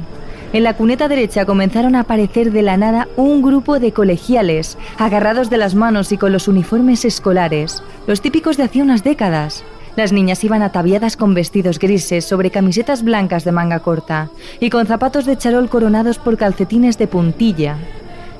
en 0.55 0.63
la 0.63 0.73
cuneta 0.73 1.09
derecha 1.09 1.45
comenzaron 1.45 1.95
a 1.95 2.01
aparecer 2.01 2.53
de 2.53 2.61
la 2.61 2.77
nada 2.77 3.09
un 3.17 3.41
grupo 3.41 3.77
de 3.77 3.91
colegiales, 3.91 4.77
agarrados 4.97 5.49
de 5.49 5.57
las 5.57 5.75
manos 5.75 6.13
y 6.13 6.17
con 6.17 6.31
los 6.31 6.47
uniformes 6.47 7.03
escolares, 7.03 7.83
los 8.07 8.21
típicos 8.21 8.55
de 8.55 8.63
hace 8.63 8.81
unas 8.81 9.03
décadas. 9.03 9.65
Las 9.97 10.13
niñas 10.13 10.45
iban 10.45 10.61
ataviadas 10.61 11.17
con 11.17 11.33
vestidos 11.33 11.77
grises 11.77 12.23
sobre 12.23 12.51
camisetas 12.51 13.03
blancas 13.03 13.43
de 13.43 13.51
manga 13.51 13.79
corta 13.79 14.29
y 14.61 14.69
con 14.69 14.87
zapatos 14.87 15.25
de 15.25 15.37
charol 15.37 15.67
coronados 15.67 16.19
por 16.19 16.37
calcetines 16.37 16.97
de 16.97 17.07
puntilla. 17.07 17.75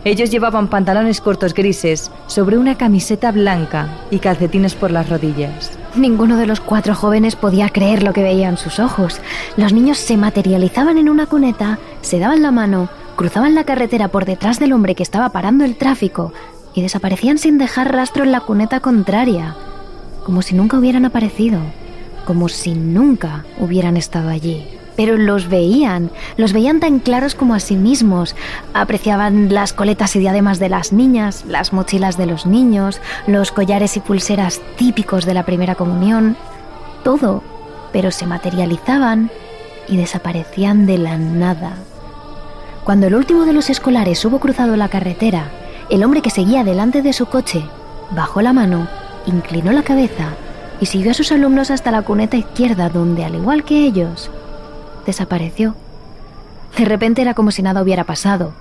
Ellos 0.06 0.30
llevaban 0.30 0.68
pantalones 0.68 1.20
cortos 1.20 1.56
grises 1.56 2.12
sobre 2.28 2.60
una 2.60 2.78
camiseta 2.78 3.32
blanca 3.32 3.90
y 4.12 4.20
calcetines 4.20 4.76
por 4.76 4.92
las 4.92 5.10
rodillas. 5.10 5.80
Ninguno 5.96 6.38
de 6.38 6.46
los 6.46 6.60
cuatro 6.60 6.94
jóvenes 6.94 7.36
podía 7.36 7.70
creer 7.70 8.04
lo 8.04 8.14
que 8.14 8.22
veían 8.22 8.58
sus 8.58 8.80
ojos. 8.80 9.20
Los 9.58 9.74
niños 9.74 9.98
se 9.98 10.16
materializaban 10.16 11.00
en 11.00 11.10
una 11.10 11.26
cuneta, 11.26 11.80
se 12.02 12.20
daban 12.20 12.44
la 12.44 12.52
mano, 12.52 12.88
cruzaban 13.16 13.56
la 13.56 13.64
carretera 13.64 14.10
por 14.10 14.26
detrás 14.26 14.60
del 14.60 14.74
hombre 14.74 14.94
que 14.94 15.02
estaba 15.02 15.30
parando 15.30 15.66
el 15.66 15.76
tráfico 15.76 16.34
y 16.76 16.84
desaparecían 16.84 17.40
sin 17.40 17.58
dejar 17.58 17.92
rastro 17.92 18.24
en 18.24 18.32
la 18.32 18.42
cuneta 18.42 18.82
contraria, 18.82 19.56
como 20.24 20.44
si 20.44 20.54
nunca 20.54 20.78
hubieran 20.78 21.06
aparecido, 21.06 21.62
como 22.26 22.48
si 22.48 22.76
nunca 22.76 23.44
hubieran 23.58 23.98
estado 23.98 24.30
allí 24.30 24.75
pero 24.96 25.18
los 25.18 25.50
veían, 25.50 26.12
los 26.38 26.54
veían 26.54 26.80
tan 26.80 27.00
claros 27.00 27.36
como 27.36 27.54
a 27.54 27.60
sí 27.60 27.76
mismos. 27.76 28.36
Apreciaban 28.74 29.54
las 29.54 29.74
coletas 29.74 30.16
y 30.16 30.20
diademas 30.20 30.60
de 30.60 30.70
las 30.70 30.94
niñas, 30.94 31.46
las 31.48 31.74
mochilas 31.74 32.18
de 32.18 32.26
los 32.26 32.46
niños, 32.46 33.02
los 33.28 33.52
collares 33.52 33.98
y 33.98 34.00
pulseras 34.00 34.62
típicos 34.78 35.26
de 35.26 35.34
la 35.34 35.46
primera 35.46 35.76
comunión, 35.76 36.38
todo, 37.04 37.44
pero 37.92 38.12
se 38.12 38.26
materializaban 38.26 39.30
y 39.88 39.98
desaparecían 39.98 40.86
de 40.86 40.98
la 40.98 41.18
nada. 41.18 41.74
Cuando 42.84 43.08
el 43.08 43.16
último 43.16 43.46
de 43.46 43.54
los 43.54 43.70
escolares 43.70 44.24
hubo 44.26 44.40
cruzado 44.40 44.76
la 44.76 44.90
carretera, 44.90 45.50
el 45.90 46.04
hombre 46.04 46.22
que 46.22 46.30
seguía 46.30 46.64
delante 46.64 47.02
de 47.02 47.14
su 47.14 47.28
coche 47.28 47.64
bajó 48.12 48.42
la 48.42 48.54
mano, 48.54 48.88
inclinó 49.26 49.72
la 49.72 49.84
cabeza 49.84 50.34
y 50.80 50.86
siguió 50.86 51.12
a 51.12 51.16
sus 51.16 51.32
alumnos 51.32 51.72
hasta 51.72 51.92
la 51.92 52.02
cuneta 52.02 52.38
izquierda 52.38 52.90
donde, 52.90 53.24
al 53.26 53.36
igual 53.36 53.64
que 53.64 53.86
ellos, 53.86 54.30
desapareció. 55.06 55.76
De 56.78 56.86
repente 56.86 57.22
era 57.22 57.34
como 57.34 57.52
si 57.52 57.62
nada 57.62 57.82
hubiera 57.82 58.04
pasado. 58.04 58.54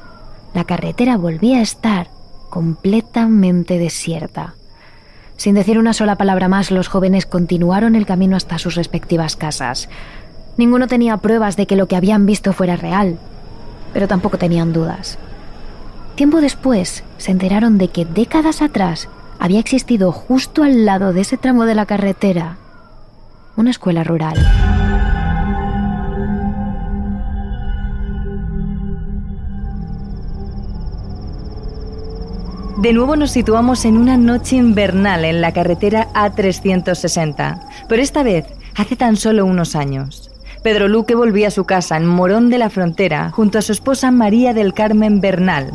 La 0.54 0.64
carretera 0.64 1.16
volvía 1.16 1.58
a 1.58 1.62
estar 1.62 2.08
completamente 2.50 3.78
desierta. 3.78 4.54
Sin 5.36 5.56
decir 5.56 5.78
una 5.78 5.92
sola 5.92 6.16
palabra 6.16 6.48
más, 6.48 6.70
los 6.70 6.88
jóvenes 6.88 7.26
continuaron 7.26 7.96
el 7.96 8.06
camino 8.06 8.36
hasta 8.36 8.58
sus 8.58 8.76
respectivas 8.76 9.34
casas. 9.34 9.88
Ninguno 10.56 10.86
tenía 10.86 11.16
pruebas 11.16 11.56
de 11.56 11.66
que 11.66 11.74
lo 11.74 11.88
que 11.88 11.96
habían 11.96 12.26
visto 12.26 12.52
fuera 12.52 12.76
real, 12.76 13.18
pero 13.92 14.06
tampoco 14.06 14.38
tenían 14.38 14.72
dudas. 14.72 15.18
Tiempo 16.14 16.40
después 16.40 17.02
se 17.18 17.32
enteraron 17.32 17.78
de 17.78 17.88
que 17.88 18.04
décadas 18.04 18.62
atrás 18.62 19.08
había 19.40 19.58
existido 19.58 20.12
justo 20.12 20.62
al 20.62 20.84
lado 20.84 21.12
de 21.12 21.22
ese 21.22 21.36
tramo 21.36 21.64
de 21.64 21.74
la 21.74 21.86
carretera 21.86 22.58
una 23.56 23.70
escuela 23.70 24.04
rural. 24.04 24.34
De 32.76 32.92
nuevo 32.92 33.14
nos 33.14 33.30
situamos 33.30 33.84
en 33.84 33.96
una 33.96 34.16
noche 34.16 34.56
invernal 34.56 35.24
en 35.24 35.40
la 35.40 35.52
carretera 35.52 36.08
A360, 36.12 37.60
pero 37.88 38.02
esta 38.02 38.24
vez 38.24 38.46
hace 38.76 38.96
tan 38.96 39.16
solo 39.16 39.46
unos 39.46 39.76
años. 39.76 40.30
Pedro 40.64 40.88
Luque 40.88 41.14
volvía 41.14 41.48
a 41.48 41.52
su 41.52 41.66
casa 41.66 41.96
en 41.96 42.04
Morón 42.04 42.50
de 42.50 42.58
la 42.58 42.70
Frontera 42.70 43.30
junto 43.30 43.58
a 43.58 43.62
su 43.62 43.70
esposa 43.70 44.10
María 44.10 44.54
del 44.54 44.74
Carmen 44.74 45.20
Bernal. 45.20 45.70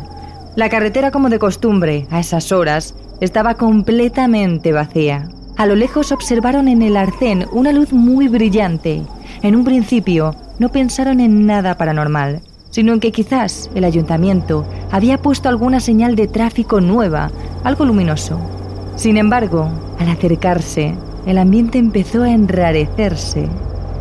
La 0.56 0.68
carretera, 0.68 1.10
como 1.10 1.30
de 1.30 1.38
costumbre, 1.38 2.06
a 2.10 2.20
esas 2.20 2.52
horas, 2.52 2.94
estaba 3.20 3.54
completamente 3.54 4.72
vacía. 4.72 5.26
A 5.56 5.64
lo 5.64 5.76
lejos 5.76 6.12
observaron 6.12 6.68
en 6.68 6.82
el 6.82 6.98
arcén 6.98 7.46
una 7.50 7.72
luz 7.72 7.92
muy 7.94 8.28
brillante. 8.28 9.02
En 9.42 9.56
un 9.56 9.64
principio 9.64 10.34
no 10.58 10.68
pensaron 10.68 11.20
en 11.20 11.46
nada 11.46 11.78
paranormal, 11.78 12.42
sino 12.70 12.92
en 12.92 13.00
que 13.00 13.12
quizás 13.12 13.70
el 13.74 13.84
ayuntamiento 13.84 14.64
había 14.90 15.18
puesto 15.18 15.48
alguna 15.48 15.80
señal 15.80 16.16
de 16.16 16.28
tráfico 16.28 16.80
nueva, 16.80 17.30
algo 17.64 17.84
luminoso. 17.84 18.38
Sin 18.96 19.16
embargo, 19.16 19.68
al 19.98 20.08
acercarse, 20.08 20.94
el 21.26 21.38
ambiente 21.38 21.78
empezó 21.78 22.22
a 22.22 22.30
enrarecerse. 22.30 23.48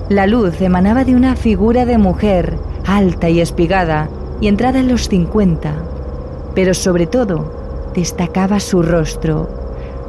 La 0.10 0.28
luz 0.28 0.62
emanaba 0.62 1.04
de 1.04 1.16
una 1.16 1.36
figura 1.36 1.86
de 1.86 1.98
mujer, 1.98 2.58
alta 2.86 3.30
y 3.30 3.42
espigada, 3.42 4.10
y 4.42 4.48
entrada 4.48 4.80
en 4.80 4.88
los 4.88 5.08
50. 5.10 5.74
Pero 6.56 6.74
sobre 6.74 7.08
todo, 7.08 7.92
destacaba 7.94 8.60
su 8.60 8.82
rostro, 8.82 9.50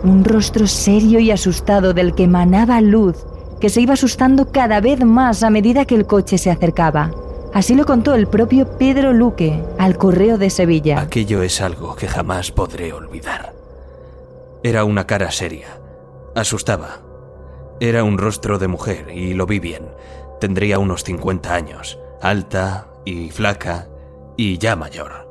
un 0.02 0.24
rostro 0.24 0.66
serio 0.66 1.20
y 1.20 1.30
asustado 1.30 1.92
del 1.92 2.14
que 2.14 2.24
emanaba 2.24 2.80
luz, 2.80 3.16
que 3.60 3.68
se 3.68 3.82
iba 3.82 3.94
asustando 3.94 4.50
cada 4.50 4.80
vez 4.80 5.04
más 5.04 5.42
a 5.42 5.50
medida 5.50 5.84
que 5.84 5.94
el 5.94 6.06
coche 6.06 6.38
se 6.38 6.50
acercaba. 6.50 7.10
Así 7.52 7.74
lo 7.74 7.84
contó 7.84 8.14
el 8.14 8.28
propio 8.28 8.78
Pedro 8.78 9.12
Luque 9.12 9.62
al 9.78 9.98
Correo 9.98 10.38
de 10.38 10.50
Sevilla. 10.50 11.00
Aquello 11.00 11.42
es 11.42 11.60
algo 11.60 11.96
que 11.96 12.06
jamás 12.06 12.52
podré 12.52 12.92
olvidar. 12.92 13.54
Era 14.62 14.84
una 14.84 15.06
cara 15.06 15.32
seria. 15.32 15.80
Asustaba. 16.36 17.00
Era 17.80 18.04
un 18.04 18.18
rostro 18.18 18.58
de 18.58 18.68
mujer 18.68 19.10
y 19.12 19.34
lo 19.34 19.46
vi 19.46 19.58
bien. 19.58 19.88
Tendría 20.40 20.78
unos 20.78 21.02
50 21.02 21.52
años, 21.52 21.98
alta 22.22 22.86
y 23.04 23.30
flaca 23.30 23.88
y 24.36 24.58
ya 24.58 24.76
mayor. 24.76 25.28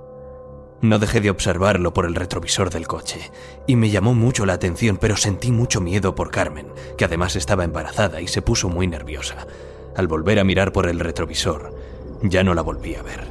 No 0.81 0.99
dejé 0.99 1.21
de 1.21 1.29
observarlo 1.29 1.93
por 1.93 2.05
el 2.05 2.15
retrovisor 2.15 2.69
del 2.69 2.87
coche, 2.87 3.31
y 3.67 3.75
me 3.75 3.89
llamó 3.89 4.13
mucho 4.13 4.45
la 4.45 4.53
atención, 4.53 4.97
pero 4.97 5.17
sentí 5.17 5.51
mucho 5.51 5.81
miedo 5.81 6.15
por 6.15 6.31
Carmen, 6.31 6.67
que 6.97 7.05
además 7.05 7.35
estaba 7.35 7.65
embarazada 7.65 8.21
y 8.21 8.27
se 8.27 8.41
puso 8.41 8.69
muy 8.69 8.87
nerviosa. 8.87 9.45
Al 9.95 10.07
volver 10.07 10.39
a 10.39 10.45
mirar 10.45 10.71
por 10.71 10.87
el 10.87 10.99
retrovisor, 10.99 11.75
ya 12.23 12.43
no 12.43 12.53
la 12.53 12.61
volví 12.61 12.95
a 12.95 13.03
ver. 13.03 13.27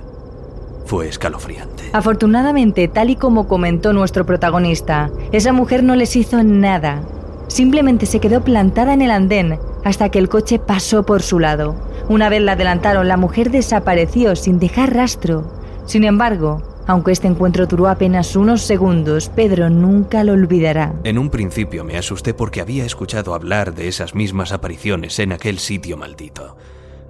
Fue 0.87 1.09
escalofriante. 1.09 1.85
Afortunadamente, 1.92 2.88
tal 2.88 3.11
y 3.11 3.16
como 3.16 3.47
comentó 3.47 3.92
nuestro 3.92 4.25
protagonista, 4.25 5.11
esa 5.33 5.52
mujer 5.52 5.83
no 5.83 5.97
les 5.97 6.16
hizo 6.16 6.42
nada. 6.42 7.02
Simplemente 7.49 8.07
se 8.07 8.21
quedó 8.21 8.42
plantada 8.42 8.95
en 8.95 9.02
el 9.02 9.11
andén 9.11 9.59
hasta 9.85 10.09
que 10.11 10.18
el 10.18 10.28
coche 10.28 10.59
pasó 10.59 11.04
por 11.04 11.23
su 11.23 11.38
lado. 11.38 11.75
Una 12.09 12.28
vez 12.28 12.42
la 12.42 12.52
adelantaron, 12.52 13.09
la 13.09 13.16
mujer 13.16 13.50
desapareció 13.50 14.35
sin 14.37 14.59
dejar 14.59 14.95
rastro. 14.95 15.52
Sin 15.85 16.04
embargo, 16.04 16.62
aunque 16.87 17.12
este 17.12 17.26
encuentro 17.26 17.66
duró 17.66 17.88
apenas 17.88 18.35
unos 18.35 18.62
segundos, 18.62 19.28
Pedro 19.28 19.68
nunca 19.68 20.25
lo 20.25 20.33
olvidará. 20.33 20.95
En 21.04 21.18
un 21.18 21.28
principio 21.28 21.85
me 21.85 21.99
asusté 21.99 22.33
porque 22.33 22.62
había 22.62 22.87
escuchado 22.87 23.35
hablar 23.35 23.75
de 23.75 23.88
esas 23.88 24.14
mismas 24.14 24.52
apariciones 24.52 25.18
en 25.18 25.33
aquel 25.33 25.59
sitio 25.59 25.99
maldito, 25.99 26.57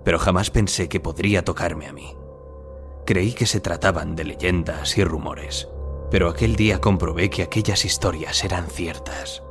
pero 0.04 0.18
jamás 0.18 0.50
pensé 0.50 0.88
que 0.88 1.00
podría 1.00 1.44
tocarme 1.44 1.86
a 1.86 1.92
mí. 1.92 2.14
Creí 3.06 3.32
que 3.32 3.46
se 3.46 3.60
trataban 3.60 4.14
de 4.14 4.24
leyendas 4.24 4.98
y 4.98 5.04
rumores, 5.04 5.68
pero 6.10 6.28
aquel 6.28 6.56
día 6.56 6.80
comprobé 6.80 7.30
que 7.30 7.42
aquellas 7.42 7.84
historias 7.84 8.44
eran 8.44 8.66
ciertas. 8.66 9.42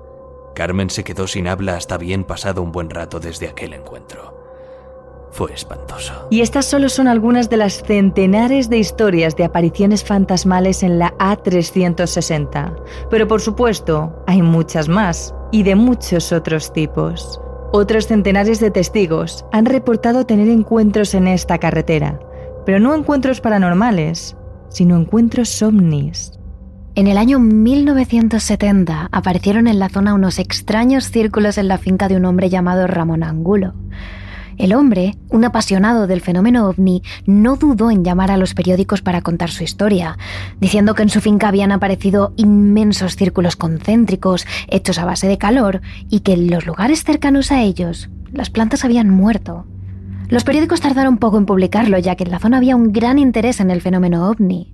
Carmen 0.56 0.90
se 0.90 1.04
quedó 1.04 1.28
sin 1.28 1.48
habla 1.48 1.76
hasta 1.76 1.98
bien 1.98 2.24
pasado 2.24 2.62
un 2.64 2.72
buen 2.72 2.90
rato 2.90 3.20
desde 3.20 3.48
aquel 3.48 3.74
encuentro. 3.74 4.38
Fue 5.32 5.54
espantoso. 5.54 6.28
Y 6.32 6.42
estas 6.42 6.66
solo 6.66 6.90
son 6.90 7.08
algunas 7.08 7.50
de 7.50 7.58
las 7.58 7.84
centenares 7.84 8.70
de 8.70 8.80
historias 8.80 9.36
de 9.36 9.44
apariciones 9.44 10.04
fantasmales 10.04 10.84
en 10.84 10.98
la 10.98 11.16
A360. 11.18 12.76
Pero 13.10 13.28
por 13.28 13.42
supuesto, 13.42 14.24
hay 14.26 14.42
muchas 14.42 14.88
más 14.88 15.36
y 15.52 15.64
de 15.64 15.76
muchos 15.76 16.32
otros 16.32 16.74
tipos. 16.74 17.40
Otros 17.74 18.08
centenares 18.08 18.62
de 18.62 18.72
testigos 18.72 19.46
han 19.52 19.66
reportado 19.66 20.26
tener 20.26 20.48
encuentros 20.48 21.14
en 21.14 21.28
esta 21.28 21.58
carretera, 21.58 22.20
pero 22.66 22.80
no 22.80 22.96
encuentros 22.96 23.42
paranormales, 23.42 24.38
sino 24.70 24.96
encuentros 24.96 25.62
ovnis. 25.62 26.32
En 26.96 27.08
el 27.08 27.18
año 27.18 27.40
1970 27.40 29.10
aparecieron 29.12 29.68
en 29.68 29.80
la 29.80 29.90
zona 29.90 30.14
unos 30.14 30.40
extraños 30.40 31.12
círculos 31.12 31.58
en 31.58 31.68
la 31.68 31.78
finca 31.78 32.08
de 32.08 32.16
un 32.16 32.26
hombre 32.26 32.50
llamado 32.50 32.88
Ramón 32.88 33.22
Angulo. 33.22 33.74
El 34.58 34.74
hombre, 34.74 35.16
un 35.30 35.46
apasionado 35.46 36.08
del 36.08 36.22
fenómeno 36.22 36.68
ovni, 36.68 37.04
no 37.28 37.58
dudó 37.58 37.92
en 37.92 38.04
llamar 38.04 38.32
a 38.32 38.38
los 38.38 38.56
periódicos 38.56 39.04
para 39.04 39.22
contar 39.22 39.52
su 39.52 39.64
historia, 39.64 40.18
diciendo 40.60 40.96
que 40.96 41.04
en 41.04 41.10
su 41.10 41.22
finca 41.22 41.48
habían 41.48 41.72
aparecido 41.72 42.34
inmensos 42.38 43.16
círculos 43.16 43.56
concéntricos 43.56 44.48
hechos 44.68 44.98
a 44.98 45.06
base 45.06 45.28
de 45.28 45.38
calor 45.38 45.82
y 46.10 46.22
que 46.22 46.34
en 46.34 46.50
los 46.50 46.66
lugares 46.66 47.04
cercanos 47.04 47.52
a 47.52 47.62
ellos 47.62 48.10
las 48.32 48.50
plantas 48.50 48.84
habían 48.84 49.12
muerto. 49.12 49.68
Los 50.28 50.44
periódicos 50.44 50.82
tardaron 50.82 51.18
poco 51.18 51.38
en 51.38 51.46
publicarlo, 51.46 52.00
ya 52.00 52.16
que 52.16 52.24
en 52.24 52.32
la 52.32 52.40
zona 52.40 52.58
había 52.58 52.76
un 52.76 52.92
gran 52.92 53.20
interés 53.20 53.60
en 53.60 53.70
el 53.70 53.82
fenómeno 53.82 54.28
ovni. 54.28 54.74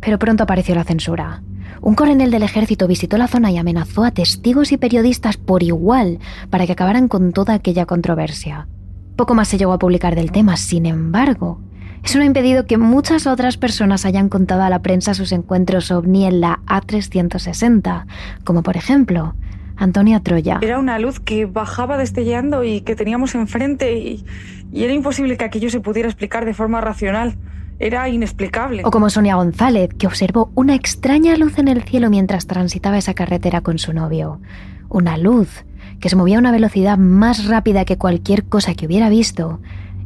Pero 0.00 0.20
pronto 0.20 0.44
apareció 0.44 0.76
la 0.76 0.84
censura. 0.84 1.42
Un 1.80 1.94
coronel 1.94 2.30
del 2.30 2.42
ejército 2.42 2.86
visitó 2.86 3.16
la 3.18 3.28
zona 3.28 3.50
y 3.50 3.58
amenazó 3.58 4.04
a 4.04 4.10
testigos 4.10 4.72
y 4.72 4.76
periodistas 4.76 5.36
por 5.36 5.62
igual 5.62 6.18
para 6.50 6.66
que 6.66 6.72
acabaran 6.72 7.08
con 7.08 7.32
toda 7.32 7.54
aquella 7.54 7.86
controversia. 7.86 8.68
Poco 9.16 9.34
más 9.34 9.48
se 9.48 9.58
llegó 9.58 9.72
a 9.72 9.78
publicar 9.78 10.14
del 10.14 10.32
tema, 10.32 10.56
sin 10.56 10.86
embargo, 10.86 11.60
eso 12.04 12.18
no 12.18 12.24
ha 12.24 12.26
impedido 12.26 12.66
que 12.66 12.78
muchas 12.78 13.26
otras 13.26 13.56
personas 13.56 14.04
hayan 14.04 14.28
contado 14.28 14.62
a 14.62 14.70
la 14.70 14.80
prensa 14.80 15.14
sus 15.14 15.32
encuentros 15.32 15.90
ovni 15.90 16.26
en 16.26 16.40
la 16.40 16.60
A360, 16.66 18.06
como 18.44 18.62
por 18.62 18.76
ejemplo 18.76 19.34
Antonia 19.76 20.20
Troya. 20.20 20.58
Era 20.62 20.78
una 20.78 20.98
luz 20.98 21.20
que 21.20 21.46
bajaba 21.46 21.98
destellando 21.98 22.64
y 22.64 22.80
que 22.80 22.96
teníamos 22.96 23.34
enfrente 23.34 23.92
y, 23.98 24.24
y 24.72 24.84
era 24.84 24.92
imposible 24.92 25.36
que 25.36 25.44
aquello 25.44 25.70
se 25.70 25.80
pudiera 25.80 26.08
explicar 26.08 26.44
de 26.44 26.54
forma 26.54 26.80
racional. 26.80 27.36
Era 27.80 28.08
inexplicable. 28.08 28.82
O 28.84 28.90
como 28.90 29.08
Sonia 29.08 29.36
González, 29.36 29.90
que 29.94 30.08
observó 30.08 30.50
una 30.54 30.74
extraña 30.74 31.36
luz 31.36 31.58
en 31.58 31.68
el 31.68 31.82
cielo 31.82 32.10
mientras 32.10 32.46
transitaba 32.46 32.98
esa 32.98 33.14
carretera 33.14 33.60
con 33.60 33.78
su 33.78 33.92
novio. 33.92 34.40
Una 34.88 35.16
luz 35.16 35.64
que 36.00 36.08
se 36.08 36.16
movía 36.16 36.36
a 36.36 36.40
una 36.40 36.52
velocidad 36.52 36.98
más 36.98 37.46
rápida 37.46 37.84
que 37.84 37.98
cualquier 37.98 38.44
cosa 38.44 38.74
que 38.74 38.86
hubiera 38.86 39.08
visto 39.08 39.60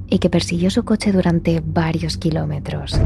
y 0.09 0.19
que 0.19 0.29
persiguió 0.29 0.71
su 0.71 0.85
coche 0.85 1.13
durante 1.13 1.63
varios 1.65 2.19
kilómetros. 2.19 3.01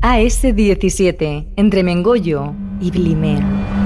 AS-17, 0.00 1.48
entre 1.56 1.82
Mengollo 1.82 2.54
y 2.80 2.92
Blimea. 2.92 3.77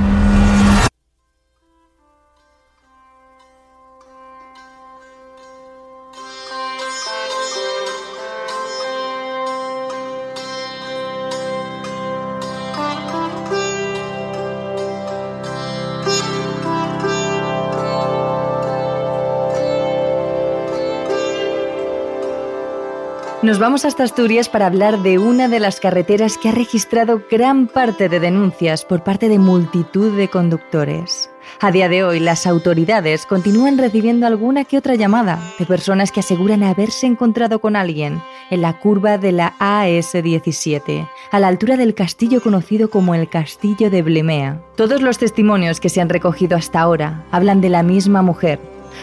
Nos 23.42 23.58
vamos 23.58 23.84
hasta 23.84 24.04
Asturias 24.04 24.48
para 24.48 24.66
hablar 24.66 25.02
de 25.02 25.18
una 25.18 25.48
de 25.48 25.58
las 25.58 25.80
carreteras 25.80 26.38
que 26.38 26.48
ha 26.48 26.52
registrado 26.52 27.22
gran 27.28 27.66
parte 27.66 28.08
de 28.08 28.20
denuncias 28.20 28.84
por 28.84 29.02
parte 29.02 29.28
de 29.28 29.40
multitud 29.40 30.16
de 30.16 30.28
conductores. 30.28 31.28
A 31.60 31.72
día 31.72 31.88
de 31.88 32.04
hoy, 32.04 32.20
las 32.20 32.46
autoridades 32.46 33.26
continúan 33.26 33.78
recibiendo 33.78 34.28
alguna 34.28 34.64
que 34.64 34.78
otra 34.78 34.94
llamada 34.94 35.40
de 35.58 35.66
personas 35.66 36.12
que 36.12 36.20
aseguran 36.20 36.62
haberse 36.62 37.08
encontrado 37.08 37.60
con 37.60 37.74
alguien 37.74 38.22
en 38.50 38.62
la 38.62 38.78
curva 38.78 39.18
de 39.18 39.32
la 39.32 39.54
AS-17, 39.58 41.08
a 41.32 41.40
la 41.40 41.48
altura 41.48 41.76
del 41.76 41.94
castillo 41.94 42.40
conocido 42.42 42.90
como 42.90 43.12
el 43.16 43.28
Castillo 43.28 43.90
de 43.90 44.02
Blemea. 44.02 44.62
Todos 44.76 45.02
los 45.02 45.18
testimonios 45.18 45.80
que 45.80 45.88
se 45.88 46.00
han 46.00 46.10
recogido 46.10 46.56
hasta 46.56 46.80
ahora 46.80 47.24
hablan 47.32 47.60
de 47.60 47.70
la 47.70 47.82
misma 47.82 48.22
mujer, 48.22 48.60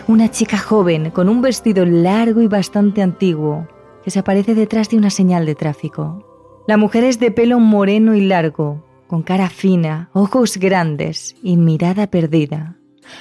una 0.07 0.31
chica 0.31 0.57
joven 0.57 1.11
con 1.11 1.27
un 1.27 1.41
vestido 1.41 1.85
largo 1.85 2.41
y 2.41 2.47
bastante 2.47 3.01
antiguo, 3.01 3.67
que 4.03 4.11
se 4.11 4.19
aparece 4.19 4.55
detrás 4.55 4.89
de 4.89 4.97
una 4.97 5.09
señal 5.09 5.45
de 5.45 5.55
tráfico. 5.55 6.25
La 6.67 6.77
mujer 6.77 7.03
es 7.03 7.19
de 7.19 7.31
pelo 7.31 7.59
moreno 7.59 8.15
y 8.15 8.21
largo, 8.21 8.85
con 9.07 9.23
cara 9.23 9.49
fina, 9.49 10.09
ojos 10.13 10.57
grandes 10.57 11.35
y 11.41 11.57
mirada 11.57 12.07
perdida. 12.07 12.77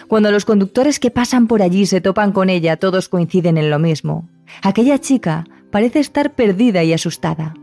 Cuando 0.07 0.31
los 0.31 0.45
conductores 0.45 1.01
que 1.01 1.11
pasan 1.11 1.47
por 1.47 1.63
allí 1.63 1.87
se 1.87 2.01
topan 2.01 2.33
con 2.33 2.51
ella, 2.51 2.77
todos 2.77 3.09
coinciden 3.09 3.57
en 3.57 3.71
lo 3.71 3.79
mismo. 3.79 4.29
Aquella 4.63 4.99
chica 4.99 5.45
parece 5.71 6.01
estar 6.01 6.35
perdida 6.35 6.85
y 6.85 6.93
asustada. 6.93 7.55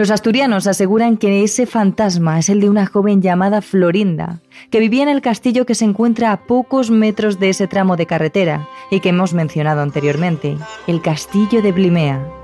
Los 0.00 0.10
asturianos 0.10 0.66
aseguran 0.66 1.18
que 1.18 1.44
ese 1.44 1.66
fantasma 1.66 2.38
es 2.38 2.48
el 2.48 2.62
de 2.62 2.70
una 2.70 2.86
joven 2.86 3.20
llamada 3.20 3.60
Florinda, 3.60 4.40
que 4.70 4.80
vivía 4.80 5.02
en 5.02 5.10
el 5.10 5.20
castillo 5.20 5.66
que 5.66 5.74
se 5.74 5.84
encuentra 5.84 6.32
a 6.32 6.46
pocos 6.46 6.90
metros 6.90 7.38
de 7.38 7.50
ese 7.50 7.66
tramo 7.66 7.98
de 7.98 8.06
carretera 8.06 8.66
y 8.90 9.00
que 9.00 9.10
hemos 9.10 9.34
mencionado 9.34 9.82
anteriormente, 9.82 10.56
el 10.86 11.02
castillo 11.02 11.60
de 11.60 11.72
Blimea. 11.72 12.39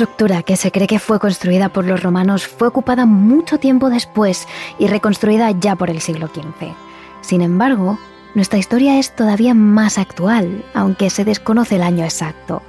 Estructura, 0.00 0.42
que 0.42 0.56
se 0.56 0.72
cree 0.72 0.86
que 0.86 0.98
fue 0.98 1.20
construida 1.20 1.68
por 1.68 1.84
los 1.84 2.02
romanos, 2.02 2.46
fue 2.46 2.68
ocupada 2.68 3.04
mucho 3.04 3.58
tiempo 3.58 3.90
después 3.90 4.48
y 4.78 4.86
reconstruida 4.86 5.50
ya 5.50 5.76
por 5.76 5.90
el 5.90 6.00
siglo 6.00 6.28
XV. 6.28 6.72
Sin 7.20 7.42
embargo, 7.42 7.98
nuestra 8.34 8.58
historia 8.58 8.98
es 8.98 9.14
todavía 9.14 9.52
más 9.52 9.98
actual, 9.98 10.64
aunque 10.72 11.10
se 11.10 11.26
desconoce 11.26 11.76
el 11.76 11.82
año 11.82 12.04
exacto. 12.04 12.62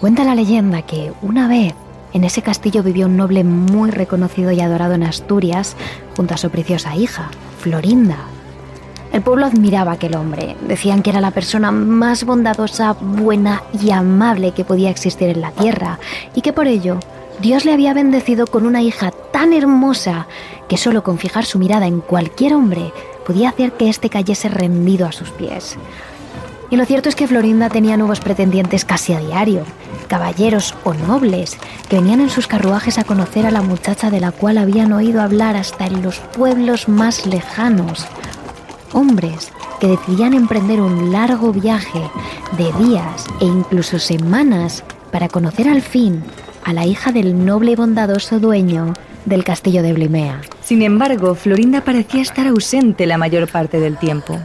Cuenta 0.00 0.24
la 0.24 0.34
leyenda 0.34 0.82
que 0.82 1.12
una 1.22 1.46
vez 1.46 1.74
en 2.12 2.24
ese 2.24 2.42
castillo 2.42 2.82
vivió 2.82 3.06
un 3.06 3.16
noble 3.16 3.44
muy 3.44 3.92
reconocido 3.92 4.50
y 4.50 4.60
adorado 4.60 4.94
en 4.94 5.04
Asturias 5.04 5.76
junto 6.16 6.34
a 6.34 6.38
su 6.38 6.50
preciosa 6.50 6.96
hija, 6.96 7.30
Florinda, 7.60 8.18
el 9.12 9.22
pueblo 9.22 9.46
admiraba 9.46 9.92
a 9.92 9.94
aquel 9.94 10.16
hombre. 10.16 10.56
Decían 10.66 11.02
que 11.02 11.10
era 11.10 11.20
la 11.20 11.30
persona 11.30 11.70
más 11.70 12.24
bondadosa, 12.24 12.94
buena 12.94 13.62
y 13.80 13.90
amable 13.90 14.52
que 14.52 14.64
podía 14.64 14.90
existir 14.90 15.28
en 15.28 15.42
la 15.42 15.52
tierra 15.52 15.98
y 16.34 16.40
que 16.40 16.52
por 16.52 16.66
ello 16.66 16.98
Dios 17.40 17.64
le 17.64 17.72
había 17.72 17.94
bendecido 17.94 18.46
con 18.46 18.66
una 18.66 18.82
hija 18.82 19.10
tan 19.32 19.52
hermosa 19.52 20.26
que 20.68 20.76
solo 20.76 21.02
con 21.02 21.18
fijar 21.18 21.44
su 21.44 21.58
mirada 21.58 21.86
en 21.86 22.00
cualquier 22.00 22.54
hombre 22.54 22.92
podía 23.26 23.50
hacer 23.50 23.72
que 23.72 23.88
éste 23.88 24.10
cayese 24.10 24.48
rendido 24.48 25.06
a 25.06 25.12
sus 25.12 25.30
pies. 25.30 25.76
Y 26.70 26.76
lo 26.76 26.86
cierto 26.86 27.10
es 27.10 27.14
que 27.14 27.28
Florinda 27.28 27.68
tenía 27.68 27.98
nuevos 27.98 28.20
pretendientes 28.20 28.86
casi 28.86 29.12
a 29.12 29.18
diario, 29.18 29.64
caballeros 30.08 30.74
o 30.84 30.94
nobles, 30.94 31.58
que 31.90 31.96
venían 31.96 32.20
en 32.20 32.30
sus 32.30 32.46
carruajes 32.46 32.96
a 32.96 33.04
conocer 33.04 33.44
a 33.44 33.50
la 33.50 33.60
muchacha 33.60 34.10
de 34.10 34.20
la 34.20 34.32
cual 34.32 34.56
habían 34.56 34.90
oído 34.94 35.20
hablar 35.20 35.54
hasta 35.54 35.84
en 35.84 36.00
los 36.00 36.18
pueblos 36.18 36.88
más 36.88 37.26
lejanos. 37.26 38.06
Hombres 38.92 39.52
que 39.80 39.88
decidían 39.88 40.34
emprender 40.34 40.80
un 40.80 41.12
largo 41.12 41.52
viaje 41.52 42.02
de 42.56 42.72
días 42.84 43.26
e 43.40 43.46
incluso 43.46 43.98
semanas 43.98 44.84
para 45.10 45.28
conocer 45.28 45.68
al 45.68 45.82
fin 45.82 46.22
a 46.64 46.72
la 46.72 46.86
hija 46.86 47.10
del 47.10 47.44
noble 47.44 47.72
y 47.72 47.74
bondadoso 47.74 48.38
dueño 48.38 48.92
del 49.24 49.44
castillo 49.44 49.82
de 49.82 49.92
Blimea. 49.92 50.40
Sin 50.62 50.82
embargo, 50.82 51.34
Florinda 51.34 51.80
parecía 51.82 52.22
estar 52.22 52.46
ausente 52.46 53.06
la 53.06 53.18
mayor 53.18 53.48
parte 53.48 53.80
del 53.80 53.96
tiempo. 53.96 54.38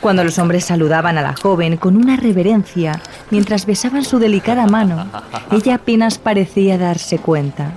Cuando 0.00 0.24
los 0.24 0.38
hombres 0.38 0.64
saludaban 0.64 1.16
a 1.18 1.22
la 1.22 1.34
joven 1.34 1.76
con 1.76 1.96
una 1.96 2.16
reverencia 2.16 3.00
mientras 3.30 3.66
besaban 3.66 4.04
su 4.04 4.18
delicada 4.18 4.66
mano, 4.66 5.06
ella 5.52 5.76
apenas 5.76 6.18
parecía 6.18 6.76
darse 6.76 7.18
cuenta. 7.18 7.72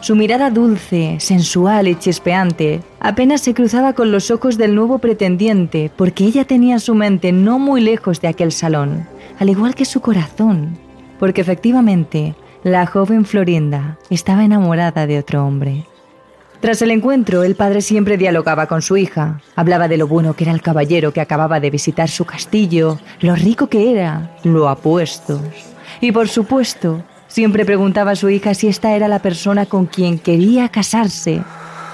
Su 0.00 0.16
mirada 0.16 0.48
dulce, 0.48 1.16
sensual 1.20 1.86
y 1.86 1.94
chispeante 1.94 2.80
apenas 3.00 3.42
se 3.42 3.52
cruzaba 3.52 3.92
con 3.92 4.10
los 4.10 4.30
ojos 4.30 4.56
del 4.56 4.74
nuevo 4.74 4.98
pretendiente 4.98 5.90
porque 5.94 6.24
ella 6.24 6.46
tenía 6.46 6.78
su 6.78 6.94
mente 6.94 7.32
no 7.32 7.58
muy 7.58 7.82
lejos 7.82 8.22
de 8.22 8.28
aquel 8.28 8.50
salón, 8.50 9.06
al 9.38 9.50
igual 9.50 9.74
que 9.74 9.84
su 9.84 10.00
corazón, 10.00 10.78
porque 11.18 11.42
efectivamente 11.42 12.34
la 12.64 12.86
joven 12.86 13.26
Florinda 13.26 13.98
estaba 14.08 14.42
enamorada 14.42 15.06
de 15.06 15.18
otro 15.18 15.46
hombre. 15.46 15.84
Tras 16.60 16.80
el 16.80 16.90
encuentro, 16.90 17.42
el 17.42 17.54
padre 17.54 17.82
siempre 17.82 18.16
dialogaba 18.16 18.66
con 18.66 18.82
su 18.82 18.96
hija. 18.98 19.40
Hablaba 19.56 19.88
de 19.88 19.96
lo 19.96 20.06
bueno 20.06 20.34
que 20.34 20.44
era 20.44 20.52
el 20.52 20.60
caballero 20.60 21.12
que 21.12 21.22
acababa 21.22 21.60
de 21.60 21.70
visitar 21.70 22.08
su 22.08 22.24
castillo, 22.24 22.98
lo 23.20 23.34
rico 23.34 23.68
que 23.68 23.92
era, 23.92 24.36
lo 24.44 24.68
apuesto. 24.68 25.40
Y 26.02 26.12
por 26.12 26.28
supuesto, 26.28 27.02
siempre 27.30 27.64
preguntaba 27.64 28.10
a 28.10 28.16
su 28.16 28.28
hija 28.28 28.52
si 28.52 28.68
esta 28.68 28.92
era 28.92 29.08
la 29.08 29.20
persona 29.20 29.64
con 29.64 29.86
quien 29.86 30.18
quería 30.18 30.68
casarse. 30.68 31.42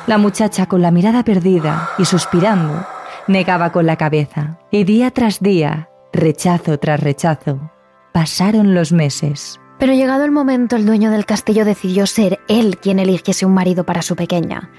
La 0.08 0.18
muchacha, 0.18 0.66
con 0.66 0.82
la 0.82 0.90
mirada 0.90 1.22
perdida 1.22 1.90
y 1.98 2.04
suspirando, 2.04 2.84
negaba 3.28 3.70
con 3.70 3.86
la 3.86 3.96
cabeza. 3.96 4.58
Y 4.70 4.84
día 4.84 5.10
tras 5.12 5.40
día, 5.40 5.88
rechazo 6.12 6.78
tras 6.78 7.00
rechazo, 7.00 7.70
pasaron 8.12 8.74
los 8.74 8.92
meses. 8.92 9.60
Pero 9.78 9.92
llegado 9.92 10.24
el 10.24 10.30
momento, 10.30 10.76
el 10.76 10.86
dueño 10.86 11.10
del 11.10 11.26
castillo 11.26 11.64
decidió 11.64 12.06
ser 12.06 12.40
él 12.48 12.78
quien 12.78 12.98
eligiese 12.98 13.44
un 13.44 13.52
marido 13.52 13.84
para 13.84 14.02
su 14.02 14.16
pequeña. 14.16 14.70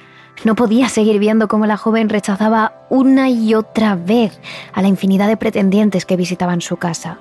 No 0.43 0.55
podía 0.55 0.89
seguir 0.89 1.19
viendo 1.19 1.47
cómo 1.47 1.65
la 1.65 1.77
joven 1.77 2.09
rechazaba 2.09 2.85
una 2.89 3.29
y 3.29 3.53
otra 3.53 3.95
vez 3.95 4.39
a 4.73 4.81
la 4.81 4.87
infinidad 4.87 5.27
de 5.27 5.37
pretendientes 5.37 6.05
que 6.05 6.15
visitaban 6.15 6.61
su 6.61 6.77
casa. 6.77 7.19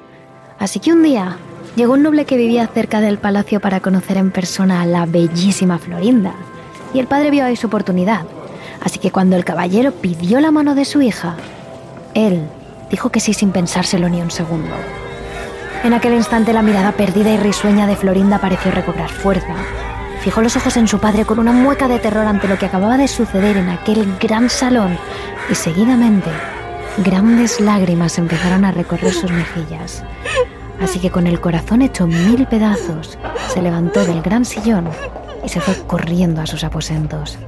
Así 0.58 0.80
que 0.80 0.92
un 0.92 1.02
día 1.02 1.36
llegó 1.76 1.92
un 1.92 2.02
noble 2.02 2.24
que 2.24 2.36
vivía 2.36 2.66
cerca 2.66 3.00
del 3.00 3.18
palacio 3.18 3.60
para 3.60 3.80
conocer 3.80 4.16
en 4.16 4.32
persona 4.32 4.80
a 4.80 4.86
la 4.86 5.06
bellísima 5.06 5.78
Florinda. 5.78 6.34
Y 6.92 6.98
el 6.98 7.06
padre 7.06 7.30
vio 7.30 7.44
ahí 7.44 7.54
su 7.54 7.66
oportunidad. 7.66 8.22
Así 8.82 8.98
que 8.98 9.10
cuando 9.10 9.36
el 9.36 9.44
caballero 9.44 9.92
pidió 9.92 10.40
la 10.40 10.50
mano 10.50 10.74
de 10.74 10.84
su 10.84 11.02
hija, 11.02 11.36
él 12.14 12.48
dijo 12.90 13.10
que 13.10 13.20
sí 13.20 13.34
sin 13.34 13.52
pensárselo 13.52 14.08
ni 14.08 14.20
un 14.20 14.30
segundo. 14.30 14.74
En 15.84 15.92
aquel 15.92 16.14
instante 16.14 16.52
la 16.52 16.62
mirada 16.62 16.92
perdida 16.92 17.30
y 17.30 17.36
risueña 17.36 17.86
de 17.86 17.96
Florinda 17.96 18.40
pareció 18.40 18.70
recobrar 18.70 19.10
fuerza. 19.10 19.54
Fijó 20.20 20.40
los 20.40 20.56
ojos 20.56 20.76
en 20.76 20.88
su 20.88 20.98
padre 20.98 21.24
con 21.24 21.38
una 21.38 21.52
mueca 21.52 21.88
de 21.88 21.98
terror 21.98 22.26
ante 22.26 22.48
lo 22.48 22.58
que 22.58 22.66
acababa 22.66 22.96
de 22.96 23.06
suceder 23.06 23.56
en 23.56 23.68
aquel 23.68 24.16
gran 24.18 24.48
salón 24.48 24.98
y 25.50 25.54
seguidamente 25.54 26.30
grandes 27.04 27.60
lágrimas 27.60 28.18
empezaron 28.18 28.64
a 28.64 28.72
recorrer 28.72 29.12
sus 29.12 29.30
mejillas. 29.30 30.02
Así 30.80 30.98
que 31.00 31.10
con 31.10 31.26
el 31.26 31.40
corazón 31.40 31.82
hecho 31.82 32.06
mil 32.06 32.46
pedazos, 32.46 33.18
se 33.52 33.62
levantó 33.62 34.04
del 34.04 34.22
gran 34.22 34.44
sillón 34.44 34.88
y 35.44 35.48
se 35.48 35.60
fue 35.60 35.74
corriendo 35.86 36.40
a 36.40 36.46
sus 36.46 36.64
aposentos. 36.64 37.38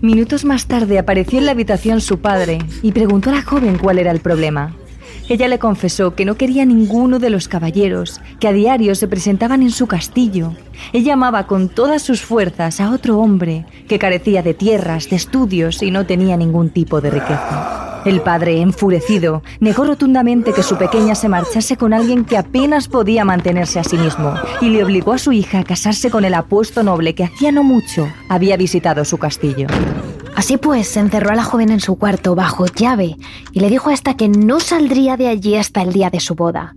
Minutos 0.00 0.44
más 0.44 0.66
tarde 0.66 0.98
apareció 0.98 1.38
en 1.38 1.46
la 1.46 1.52
habitación 1.52 2.00
su 2.00 2.18
padre 2.18 2.58
y 2.82 2.90
preguntó 2.90 3.30
a 3.30 3.34
la 3.34 3.42
joven 3.42 3.78
cuál 3.78 4.00
era 4.00 4.10
el 4.10 4.18
problema. 4.18 4.74
Ella 5.28 5.48
le 5.48 5.58
confesó 5.58 6.14
que 6.14 6.24
no 6.24 6.34
quería 6.36 6.64
ninguno 6.64 7.18
de 7.18 7.30
los 7.30 7.48
caballeros 7.48 8.20
que 8.40 8.48
a 8.48 8.52
diario 8.52 8.94
se 8.94 9.08
presentaban 9.08 9.62
en 9.62 9.70
su 9.70 9.86
castillo. 9.86 10.52
Ella 10.92 11.14
amaba 11.14 11.46
con 11.46 11.68
todas 11.68 12.02
sus 12.02 12.22
fuerzas 12.22 12.80
a 12.80 12.90
otro 12.90 13.18
hombre 13.18 13.64
que 13.88 13.98
carecía 13.98 14.42
de 14.42 14.54
tierras, 14.54 15.08
de 15.08 15.16
estudios 15.16 15.82
y 15.82 15.90
no 15.90 16.06
tenía 16.06 16.36
ningún 16.36 16.70
tipo 16.70 17.00
de 17.00 17.10
riqueza. 17.10 18.00
El 18.04 18.20
padre, 18.20 18.60
enfurecido, 18.60 19.44
negó 19.60 19.84
rotundamente 19.84 20.52
que 20.52 20.64
su 20.64 20.76
pequeña 20.76 21.14
se 21.14 21.28
marchase 21.28 21.76
con 21.76 21.92
alguien 21.92 22.24
que 22.24 22.36
apenas 22.36 22.88
podía 22.88 23.24
mantenerse 23.24 23.78
a 23.78 23.84
sí 23.84 23.96
mismo 23.96 24.34
y 24.60 24.70
le 24.70 24.82
obligó 24.82 25.12
a 25.12 25.18
su 25.18 25.30
hija 25.30 25.60
a 25.60 25.64
casarse 25.64 26.10
con 26.10 26.24
el 26.24 26.34
apuesto 26.34 26.82
noble 26.82 27.14
que 27.14 27.24
hacía 27.24 27.52
no 27.52 27.62
mucho 27.62 28.08
había 28.28 28.56
visitado 28.56 29.04
su 29.04 29.18
castillo. 29.18 29.68
Así 30.34 30.56
pues, 30.56 30.96
encerró 30.96 31.30
a 31.30 31.34
la 31.34 31.44
joven 31.44 31.70
en 31.70 31.80
su 31.80 31.96
cuarto 31.96 32.34
bajo 32.34 32.66
llave 32.66 33.16
y 33.52 33.60
le 33.60 33.68
dijo 33.68 33.90
a 33.90 33.94
esta 33.94 34.14
que 34.14 34.28
no 34.28 34.60
saldría 34.60 35.16
de 35.16 35.28
allí 35.28 35.56
hasta 35.56 35.82
el 35.82 35.92
día 35.92 36.10
de 36.10 36.20
su 36.20 36.34
boda. 36.34 36.74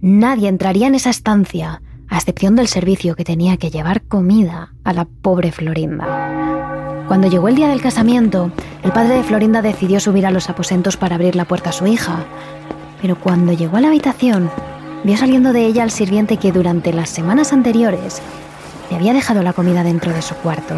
Nadie 0.00 0.48
entraría 0.48 0.86
en 0.86 0.94
esa 0.94 1.10
estancia, 1.10 1.82
a 2.08 2.16
excepción 2.16 2.54
del 2.54 2.68
servicio 2.68 3.16
que 3.16 3.24
tenía 3.24 3.56
que 3.56 3.70
llevar 3.70 4.02
comida 4.02 4.72
a 4.84 4.92
la 4.92 5.04
pobre 5.04 5.52
Florinda. 5.52 7.04
Cuando 7.08 7.28
llegó 7.28 7.48
el 7.48 7.56
día 7.56 7.68
del 7.68 7.80
casamiento, 7.80 8.52
el 8.82 8.92
padre 8.92 9.16
de 9.16 9.24
Florinda 9.24 9.62
decidió 9.62 9.98
subir 9.98 10.26
a 10.26 10.30
los 10.30 10.50
aposentos 10.50 10.96
para 10.96 11.14
abrir 11.14 11.34
la 11.36 11.46
puerta 11.46 11.70
a 11.70 11.72
su 11.72 11.86
hija. 11.86 12.24
Pero 13.00 13.18
cuando 13.18 13.52
llegó 13.52 13.78
a 13.78 13.80
la 13.80 13.88
habitación, 13.88 14.50
vio 15.04 15.16
saliendo 15.16 15.52
de 15.52 15.64
ella 15.64 15.82
al 15.82 15.90
sirviente 15.90 16.36
que 16.36 16.52
durante 16.52 16.92
las 16.92 17.08
semanas 17.08 17.52
anteriores 17.52 18.20
le 18.90 18.96
había 18.96 19.14
dejado 19.14 19.42
la 19.42 19.54
comida 19.54 19.82
dentro 19.82 20.12
de 20.12 20.20
su 20.20 20.34
cuarto. 20.36 20.74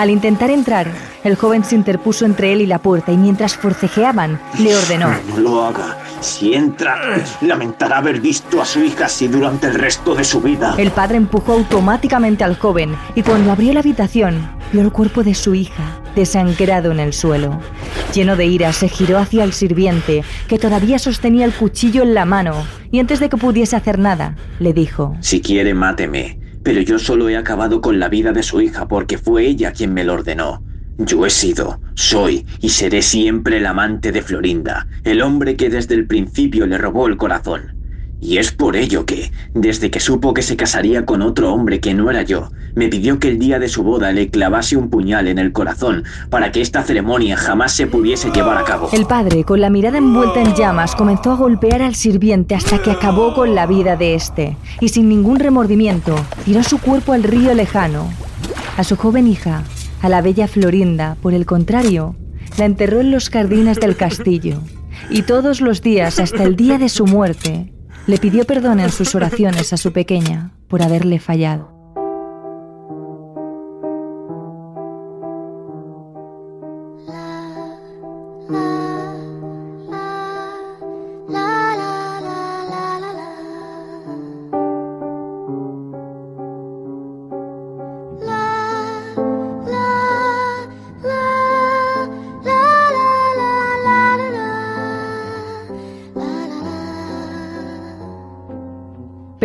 Al 0.00 0.08
intentar 0.08 0.48
entrar, 0.48 0.90
el 1.24 1.36
joven 1.36 1.62
se 1.62 1.74
interpuso 1.74 2.24
entre 2.24 2.54
él 2.54 2.62
y 2.62 2.66
la 2.66 2.78
puerta 2.78 3.12
y 3.12 3.18
mientras 3.18 3.54
forcejeaban, 3.54 4.40
le 4.58 4.74
ordenó. 4.74 5.10
No 5.28 5.36
lo 5.36 5.62
haga. 5.62 5.98
Si 6.20 6.54
entra, 6.54 7.22
lamentará 7.42 7.98
haber 7.98 8.18
visto 8.18 8.62
a 8.62 8.64
su 8.64 8.82
hija 8.82 9.04
así 9.04 9.28
durante 9.28 9.66
el 9.66 9.74
resto 9.74 10.14
de 10.14 10.24
su 10.24 10.40
vida. 10.40 10.74
El 10.78 10.90
padre 10.90 11.18
empujó 11.18 11.52
automáticamente 11.52 12.44
al 12.44 12.58
joven 12.58 12.96
y 13.14 13.20
cuando 13.20 13.52
abrió 13.52 13.74
la 13.74 13.80
habitación, 13.80 14.50
vio 14.72 14.80
el 14.80 14.90
cuerpo 14.90 15.22
de 15.22 15.34
su 15.34 15.54
hija, 15.54 16.00
desangrado 16.16 16.92
en 16.92 17.00
el 17.00 17.12
suelo. 17.12 17.60
Lleno 18.14 18.36
de 18.36 18.46
ira, 18.46 18.72
se 18.72 18.88
giró 18.88 19.18
hacia 19.18 19.44
el 19.44 19.52
sirviente, 19.52 20.24
que 20.48 20.58
todavía 20.58 20.98
sostenía 20.98 21.44
el 21.44 21.52
cuchillo 21.52 22.04
en 22.04 22.14
la 22.14 22.24
mano, 22.24 22.54
y 22.90 23.00
antes 23.00 23.20
de 23.20 23.28
que 23.28 23.36
pudiese 23.36 23.76
hacer 23.76 23.98
nada, 23.98 24.34
le 24.60 24.72
dijo, 24.72 25.14
Si 25.20 25.42
quiere, 25.42 25.74
máteme 25.74 26.39
pero 26.62 26.80
yo 26.80 26.98
solo 26.98 27.28
he 27.28 27.36
acabado 27.36 27.80
con 27.80 27.98
la 27.98 28.08
vida 28.08 28.32
de 28.32 28.42
su 28.42 28.60
hija 28.60 28.88
porque 28.88 29.18
fue 29.18 29.46
ella 29.46 29.72
quien 29.72 29.94
me 29.94 30.04
lo 30.04 30.14
ordenó. 30.14 30.62
Yo 30.98 31.24
he 31.24 31.30
sido, 31.30 31.80
soy 31.94 32.46
y 32.60 32.68
seré 32.70 33.00
siempre 33.02 33.56
el 33.56 33.66
amante 33.66 34.12
de 34.12 34.22
Florinda, 34.22 34.86
el 35.02 35.22
hombre 35.22 35.56
que 35.56 35.70
desde 35.70 35.94
el 35.94 36.06
principio 36.06 36.66
le 36.66 36.76
robó 36.76 37.06
el 37.06 37.16
corazón. 37.16 37.74
Y 38.20 38.36
es 38.36 38.52
por 38.52 38.76
ello 38.76 39.06
que, 39.06 39.32
desde 39.54 39.90
que 39.90 39.98
supo 39.98 40.34
que 40.34 40.42
se 40.42 40.56
casaría 40.56 41.06
con 41.06 41.22
otro 41.22 41.52
hombre 41.54 41.80
que 41.80 41.94
no 41.94 42.10
era 42.10 42.22
yo, 42.22 42.50
me 42.74 42.88
pidió 42.88 43.18
que 43.18 43.28
el 43.28 43.38
día 43.38 43.58
de 43.58 43.68
su 43.68 43.82
boda 43.82 44.12
le 44.12 44.28
clavase 44.28 44.76
un 44.76 44.90
puñal 44.90 45.26
en 45.26 45.38
el 45.38 45.52
corazón 45.52 46.04
para 46.28 46.52
que 46.52 46.60
esta 46.60 46.82
ceremonia 46.82 47.36
jamás 47.36 47.72
se 47.72 47.86
pudiese 47.86 48.30
llevar 48.30 48.58
a 48.58 48.64
cabo. 48.64 48.90
El 48.92 49.06
padre, 49.06 49.44
con 49.44 49.60
la 49.60 49.70
mirada 49.70 49.98
envuelta 49.98 50.42
en 50.42 50.54
llamas, 50.54 50.94
comenzó 50.94 51.32
a 51.32 51.36
golpear 51.36 51.80
al 51.80 51.94
sirviente 51.94 52.54
hasta 52.54 52.82
que 52.82 52.90
acabó 52.90 53.34
con 53.34 53.54
la 53.54 53.66
vida 53.66 53.96
de 53.96 54.14
este, 54.14 54.56
y 54.80 54.90
sin 54.90 55.08
ningún 55.08 55.38
remordimiento, 55.38 56.14
tiró 56.44 56.62
su 56.62 56.78
cuerpo 56.78 57.14
al 57.14 57.22
río 57.22 57.54
lejano. 57.54 58.10
A 58.76 58.84
su 58.84 58.96
joven 58.96 59.26
hija, 59.26 59.64
a 60.02 60.08
la 60.08 60.20
bella 60.20 60.46
Florinda, 60.46 61.16
por 61.22 61.32
el 61.32 61.46
contrario, 61.46 62.14
la 62.58 62.66
enterró 62.66 63.00
en 63.00 63.10
los 63.10 63.30
jardines 63.30 63.80
del 63.80 63.96
castillo, 63.96 64.60
y 65.08 65.22
todos 65.22 65.60
los 65.60 65.80
días 65.80 66.20
hasta 66.20 66.44
el 66.44 66.56
día 66.56 66.78
de 66.78 66.88
su 66.88 67.06
muerte, 67.06 67.72
le 68.06 68.18
pidió 68.18 68.44
perdón 68.44 68.80
en 68.80 68.90
sus 68.90 69.14
oraciones 69.14 69.72
a 69.72 69.76
su 69.76 69.92
pequeña 69.92 70.52
por 70.68 70.82
haberle 70.82 71.18
fallado. 71.18 71.79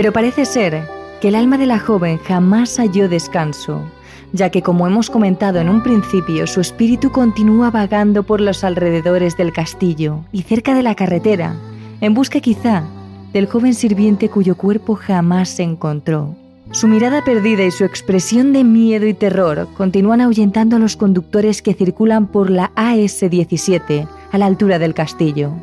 Pero 0.06 0.13
parece 0.13 0.46
ser 0.46 0.88
que 1.20 1.30
el 1.30 1.36
alma 1.36 1.58
de 1.58 1.65
la 1.65 1.80
joven 1.80 2.20
jamás 2.20 2.78
halló 2.78 3.10
descanso, 3.10 3.82
ya 4.34 4.52
que 4.52 4.62
como 4.62 4.86
hemos 4.86 5.10
comentado 5.10 5.60
en 5.60 5.68
un 5.68 5.82
principio, 5.82 6.46
su 6.46 6.62
espíritu 6.62 7.12
continúa 7.12 7.72
vagando 7.72 8.22
por 8.22 8.39
los 8.39 8.63
alrededores 8.63 9.36
del 9.36 9.52
castillo 9.52 10.20
y 10.32 10.44
cerca 10.44 10.76
de 10.76 10.84
la 10.84 10.94
carretera, 10.94 11.56
en 12.02 12.13
busca 12.13 12.39
quizá 12.39 12.84
del 13.34 13.48
joven 13.48 13.74
sirviente 13.74 14.30
cuyo 14.30 14.56
cuerpo 14.56 14.94
jamás 14.94 15.50
se 15.50 15.63
encontró. 15.63 16.36
Su 16.70 16.88
mirada 16.88 17.24
perdida 17.24 17.63
y 17.63 17.72
su 17.72 17.84
expresión 17.84 18.54
de 18.54 18.63
miedo 18.63 19.08
y 19.08 19.15
terror 19.15 19.68
continúan 19.76 20.22
ahuyentando 20.22 20.76
a 20.76 20.80
los 20.80 20.98
conductores 20.98 21.63
que 21.63 21.74
circulan 21.74 22.28
por 22.28 22.52
la 22.52 22.72
AS-17 22.76 24.08
a 24.32 24.38
la 24.38 24.46
altura 24.46 24.78
del 24.78 24.94
castillo. 24.94 25.54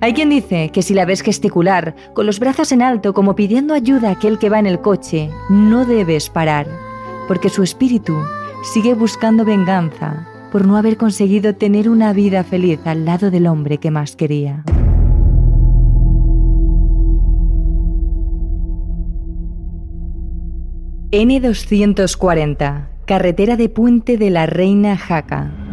Hay 0.00 0.12
quien 0.12 0.28
dice 0.28 0.70
que 0.72 0.82
si 0.82 0.92
la 0.92 1.06
ves 1.06 1.22
gesticular, 1.22 1.96
con 2.12 2.26
los 2.26 2.38
brazos 2.38 2.70
en 2.70 2.82
alto 2.82 3.14
como 3.14 3.34
pidiendo 3.34 3.72
ayuda 3.72 4.10
a 4.10 4.12
aquel 4.12 4.38
que 4.38 4.50
va 4.50 4.58
en 4.58 4.66
el 4.66 4.80
coche, 4.80 5.30
no 5.48 5.86
debes 5.86 6.28
parar, 6.28 6.66
porque 7.28 7.48
su 7.48 7.62
espíritu 7.62 8.14
sigue 8.62 8.94
buscando 8.94 9.44
venganza 9.44 10.28
por 10.52 10.66
no 10.66 10.76
haber 10.76 10.96
conseguido 10.98 11.54
tener 11.54 11.88
una 11.88 12.12
vida 12.12 12.44
feliz 12.44 12.80
al 12.84 13.04
lado 13.04 13.30
del 13.30 13.46
hombre 13.46 13.78
que 13.78 13.90
más 13.90 14.16
quería. 14.16 14.64
N240, 21.10 22.88
carretera 23.06 23.56
de 23.56 23.68
Puente 23.70 24.18
de 24.18 24.28
la 24.28 24.44
Reina 24.44 24.98
Jaca. 24.98 25.65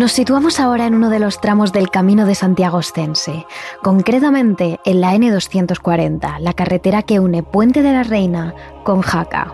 Nos 0.00 0.12
situamos 0.12 0.60
ahora 0.60 0.86
en 0.86 0.94
uno 0.94 1.10
de 1.10 1.18
los 1.18 1.42
tramos 1.42 1.74
del 1.74 1.90
Camino 1.90 2.24
de 2.24 2.34
Santiago 2.34 2.78
Ostense, 2.78 3.44
concretamente 3.82 4.80
en 4.86 5.02
la 5.02 5.14
N240, 5.14 6.38
la 6.38 6.54
carretera 6.54 7.02
que 7.02 7.20
une 7.20 7.42
Puente 7.42 7.82
de 7.82 7.92
la 7.92 8.02
Reina 8.02 8.54
con 8.82 9.02
Jaca. 9.02 9.52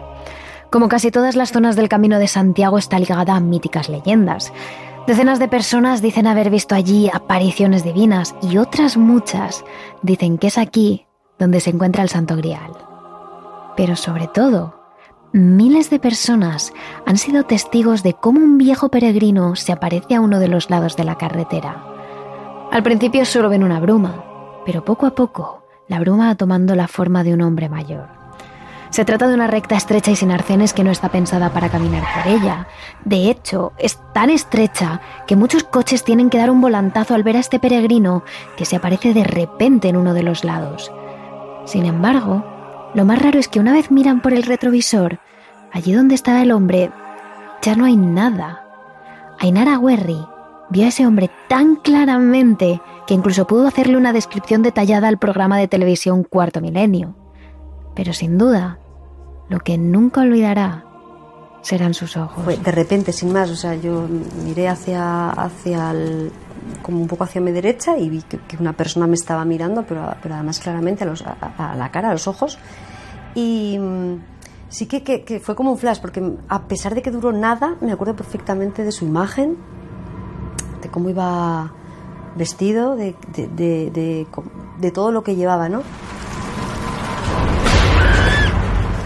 Como 0.70 0.86
casi 0.86 1.10
todas 1.10 1.34
las 1.34 1.50
zonas 1.50 1.74
del 1.74 1.88
Camino 1.88 2.20
de 2.20 2.28
Santiago 2.28 2.78
está 2.78 3.00
ligada 3.00 3.34
a 3.34 3.40
míticas 3.40 3.88
leyendas. 3.88 4.52
Decenas 5.08 5.40
de 5.40 5.48
personas 5.48 6.00
dicen 6.00 6.28
haber 6.28 6.48
visto 6.48 6.76
allí 6.76 7.10
apariciones 7.12 7.82
divinas 7.82 8.36
y 8.40 8.58
otras 8.58 8.96
muchas 8.96 9.64
dicen 10.02 10.38
que 10.38 10.46
es 10.46 10.58
aquí 10.58 11.08
donde 11.40 11.58
se 11.58 11.70
encuentra 11.70 12.04
el 12.04 12.08
Santo 12.08 12.36
Grial. 12.36 12.70
Pero 13.76 13.96
sobre 13.96 14.28
todo, 14.28 14.85
miles 15.36 15.90
de 15.90 15.98
personas 15.98 16.72
han 17.04 17.18
sido 17.18 17.44
testigos 17.44 18.02
de 18.02 18.14
cómo 18.14 18.40
un 18.40 18.56
viejo 18.56 18.88
peregrino 18.88 19.54
se 19.54 19.72
aparece 19.72 20.14
a 20.14 20.20
uno 20.20 20.38
de 20.38 20.48
los 20.48 20.70
lados 20.70 20.96
de 20.96 21.04
la 21.04 21.16
carretera. 21.16 21.84
Al 22.72 22.82
principio 22.82 23.24
solo 23.24 23.50
ven 23.50 23.62
una 23.62 23.78
bruma, 23.78 24.24
pero 24.64 24.84
poco 24.84 25.06
a 25.06 25.14
poco 25.14 25.62
la 25.88 26.00
bruma 26.00 26.28
va 26.28 26.34
tomando 26.36 26.74
la 26.74 26.88
forma 26.88 27.22
de 27.22 27.34
un 27.34 27.42
hombre 27.42 27.68
mayor. 27.68 28.08
Se 28.88 29.04
trata 29.04 29.28
de 29.28 29.34
una 29.34 29.46
recta 29.46 29.76
estrecha 29.76 30.10
y 30.10 30.16
sin 30.16 30.30
arcenes 30.30 30.72
que 30.72 30.84
no 30.84 30.90
está 30.90 31.10
pensada 31.10 31.52
para 31.52 31.68
caminar 31.68 32.04
por 32.14 32.32
ella. 32.32 32.66
De 33.04 33.28
hecho, 33.28 33.72
es 33.76 34.00
tan 34.14 34.30
estrecha 34.30 35.02
que 35.26 35.36
muchos 35.36 35.64
coches 35.64 36.02
tienen 36.02 36.30
que 36.30 36.38
dar 36.38 36.50
un 36.50 36.62
volantazo 36.62 37.14
al 37.14 37.24
ver 37.24 37.36
a 37.36 37.40
este 37.40 37.58
peregrino 37.58 38.24
que 38.56 38.64
se 38.64 38.76
aparece 38.76 39.12
de 39.12 39.24
repente 39.24 39.88
en 39.88 39.96
uno 39.96 40.14
de 40.14 40.22
los 40.22 40.44
lados. 40.44 40.90
Sin 41.66 41.84
embargo, 41.84 42.44
lo 42.94 43.04
más 43.04 43.20
raro 43.20 43.38
es 43.38 43.48
que 43.48 43.60
una 43.60 43.74
vez 43.74 43.90
miran 43.90 44.22
por 44.22 44.32
el 44.32 44.44
retrovisor, 44.44 45.20
allí 45.76 45.92
donde 45.92 46.14
estaba 46.14 46.40
el 46.40 46.52
hombre, 46.52 46.90
ya 47.60 47.76
no 47.76 47.84
hay 47.84 47.98
nada. 47.98 48.64
Ainara 49.38 49.78
Werry 49.78 50.18
vio 50.70 50.86
a 50.86 50.88
ese 50.88 51.06
hombre 51.06 51.30
tan 51.48 51.76
claramente 51.76 52.80
que 53.06 53.12
incluso 53.12 53.46
pudo 53.46 53.68
hacerle 53.68 53.98
una 53.98 54.14
descripción 54.14 54.62
detallada 54.62 55.06
al 55.08 55.18
programa 55.18 55.58
de 55.58 55.68
televisión 55.68 56.24
Cuarto 56.24 56.62
Milenio. 56.62 57.14
Pero 57.94 58.14
sin 58.14 58.38
duda, 58.38 58.78
lo 59.50 59.60
que 59.60 59.76
nunca 59.76 60.22
olvidará 60.22 60.84
serán 61.60 61.92
sus 61.92 62.16
ojos. 62.16 62.46
De 62.46 62.72
repente, 62.72 63.12
sin 63.12 63.30
más, 63.34 63.50
o 63.50 63.56
sea, 63.56 63.74
yo 63.74 64.08
miré 64.44 64.68
hacia, 64.68 65.28
hacia 65.28 65.90
el, 65.90 66.32
como 66.80 67.02
un 67.02 67.06
poco 67.06 67.24
hacia 67.24 67.42
mi 67.42 67.52
derecha 67.52 67.98
y 67.98 68.08
vi 68.08 68.22
que, 68.22 68.38
una 68.58 68.72
persona 68.72 69.06
me 69.06 69.14
estaba 69.14 69.44
mirando, 69.44 69.84
pero, 69.86 70.16
pero 70.22 70.36
además 70.36 70.58
claramente 70.58 71.04
a, 71.04 71.72
a, 71.72 71.76
la 71.76 71.90
cara, 71.90 72.08
a 72.08 72.12
los 72.12 72.26
ojos. 72.28 72.58
Y 73.34 73.78
sí 74.68 74.86
que, 74.86 75.02
que, 75.02 75.40
fue 75.40 75.54
como 75.54 75.72
un 75.72 75.78
flash, 75.78 76.00
porque 76.00 76.36
a 76.48 76.62
pesar 76.62 76.94
de 76.94 77.02
que 77.02 77.10
duró 77.10 77.32
nada, 77.32 77.76
me 77.80 77.92
acuerdo 77.92 78.16
perfectamente 78.16 78.84
de 78.84 78.92
su 78.92 79.04
imagen, 79.04 79.56
de 80.82 80.88
cómo 80.88 81.08
iba 81.10 81.72
vestido, 82.36 82.96
de, 82.96 83.14
de, 83.34 83.48
de, 83.90 84.26
de 84.78 84.90
todo 84.90 85.10
lo 85.10 85.22
que 85.22 85.36
llevaba, 85.36 85.68
¿no? 85.68 85.82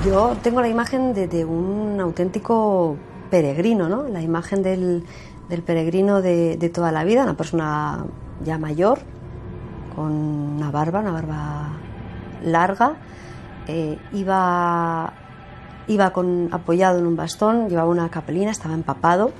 Yo 0.04 0.34
tengo 0.42 0.62
la 0.62 0.68
imagen 0.68 1.12
de, 1.12 1.44
un 1.44 2.00
auténtico 2.00 2.96
peregrino, 3.30 3.86
¿no? 3.86 4.08
La 4.08 4.22
imagen 4.22 4.62
del, 4.62 5.04
peregrino 5.66 6.22
de, 6.22 6.70
toda 6.72 6.90
la 6.90 7.04
vida, 7.04 7.22
una 7.22 7.36
persona 7.36 8.06
ya 8.42 8.56
mayor, 8.56 9.00
con 9.94 10.10
una 10.10 10.70
barba, 10.70 11.00
una 11.00 11.12
barba 11.12 11.68
larga, 12.42 12.94
eh, 13.66 13.98
iba, 14.12 15.12
iba 15.90 16.12
con, 16.12 16.48
apoyado 16.52 16.98
en 16.98 17.06
un 17.06 17.16
bastón, 17.16 17.68
llevaba 17.68 17.90
una 17.90 18.08
capelina, 18.08 18.50
estaba 18.50 18.74
empapado. 18.74 19.32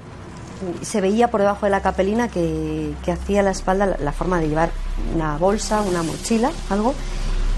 Se 0.82 1.00
veía 1.00 1.30
por 1.30 1.40
debajo 1.40 1.64
de 1.66 1.70
la 1.70 1.80
capelina 1.80 2.28
que, 2.28 2.92
hacía 3.10 3.42
la 3.42 3.52
espalda 3.52 3.96
la, 3.98 4.12
forma 4.12 4.40
de 4.40 4.48
llevar 4.48 4.70
una 5.14 5.38
bolsa, 5.38 5.80
una 5.82 6.02
mochila, 6.02 6.50
algo, 6.68 6.94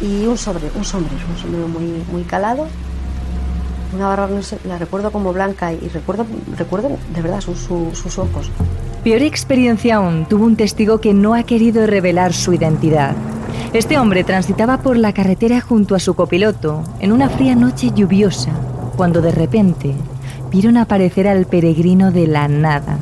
y 0.01 0.27
un 0.27 0.37
sobre, 0.37 0.71
un 0.77 0.85
sombrero, 0.85 1.25
un 1.29 1.39
sombrero 1.39 1.69
muy, 1.69 2.05
muy 2.13 2.23
calado, 2.23 2.69
una 3.95 4.09
barba, 4.09 4.29
no 4.29 4.43
sé, 4.43 4.59
la 4.65 4.79
recuerdo 4.79 5.11
como 5.11 5.33
blanca 5.33 5.73
y 5.73 5.89
recuerdo, 5.89 6.27
recuerdo 6.57 6.91
de 7.15 7.23
verdad 7.23 7.41
sus, 7.41 7.59
sus 7.61 8.19
ojos. 8.19 8.51
Peor 9.03 9.23
experiencia 9.23 9.97
aún 9.97 10.27
tuvo 10.27 10.45
un 10.45 10.57
testigo 10.57 11.01
que 11.01 11.13
no 11.13 11.35
ha 11.35 11.43
querido 11.43 11.87
revelar 11.87 12.33
su 12.33 12.53
identidad. 12.53 13.17
Este 13.73 13.99
hombre 13.99 14.23
transitaba 14.23 14.79
por 14.79 14.97
la 14.97 15.13
carretera 15.13 15.61
junto 15.61 15.95
a 15.95 15.99
su 15.99 16.15
copiloto 16.15 16.85
en 17.01 17.11
una 17.11 17.29
fría 17.29 17.57
noche 17.57 17.91
lluviosa, 17.95 18.53
cuando 18.97 19.21
de 19.21 19.33
repente 19.33 19.95
vieron 20.51 20.77
aparecer 20.77 21.27
al 21.29 21.47
peregrino 21.47 22.11
de 22.13 22.27
la 22.27 22.49
nada. 22.49 22.99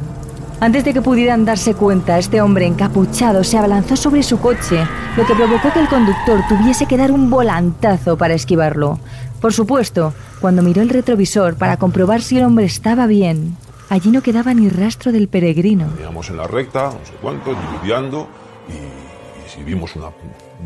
Antes 0.60 0.84
de 0.84 0.92
que 0.92 1.00
pudieran 1.00 1.46
darse 1.46 1.74
cuenta, 1.74 2.18
este 2.18 2.42
hombre 2.42 2.66
encapuchado 2.66 3.44
se 3.44 3.56
abalanzó 3.56 3.96
sobre 3.96 4.22
su 4.22 4.38
coche, 4.38 4.86
lo 5.16 5.26
que 5.26 5.34
provocó 5.34 5.72
que 5.72 5.80
el 5.80 5.88
conductor 5.88 6.42
tuviese 6.48 6.84
que 6.86 6.98
dar 6.98 7.10
un 7.10 7.30
volantazo 7.30 8.18
para 8.18 8.34
esquivarlo. 8.34 8.98
Por 9.40 9.54
supuesto, 9.54 10.12
cuando 10.40 10.62
miró 10.62 10.82
el 10.82 10.90
retrovisor 10.90 11.56
para 11.56 11.78
comprobar 11.78 12.20
si 12.20 12.36
el 12.36 12.44
hombre 12.44 12.66
estaba 12.66 13.06
bien, 13.06 13.56
allí 13.88 14.10
no 14.10 14.22
quedaba 14.22 14.52
ni 14.52 14.68
rastro 14.68 15.12
del 15.12 15.28
peregrino. 15.28 15.86
Veníamos 15.94 16.28
en 16.28 16.36
la 16.36 16.46
recta, 16.46 16.90
no 16.90 17.06
sé 17.06 17.14
cuánto, 17.22 17.54
diluviando, 17.54 18.28
y, 18.68 19.09
y 19.58 19.62
vimos 19.62 19.96
un 19.96 20.04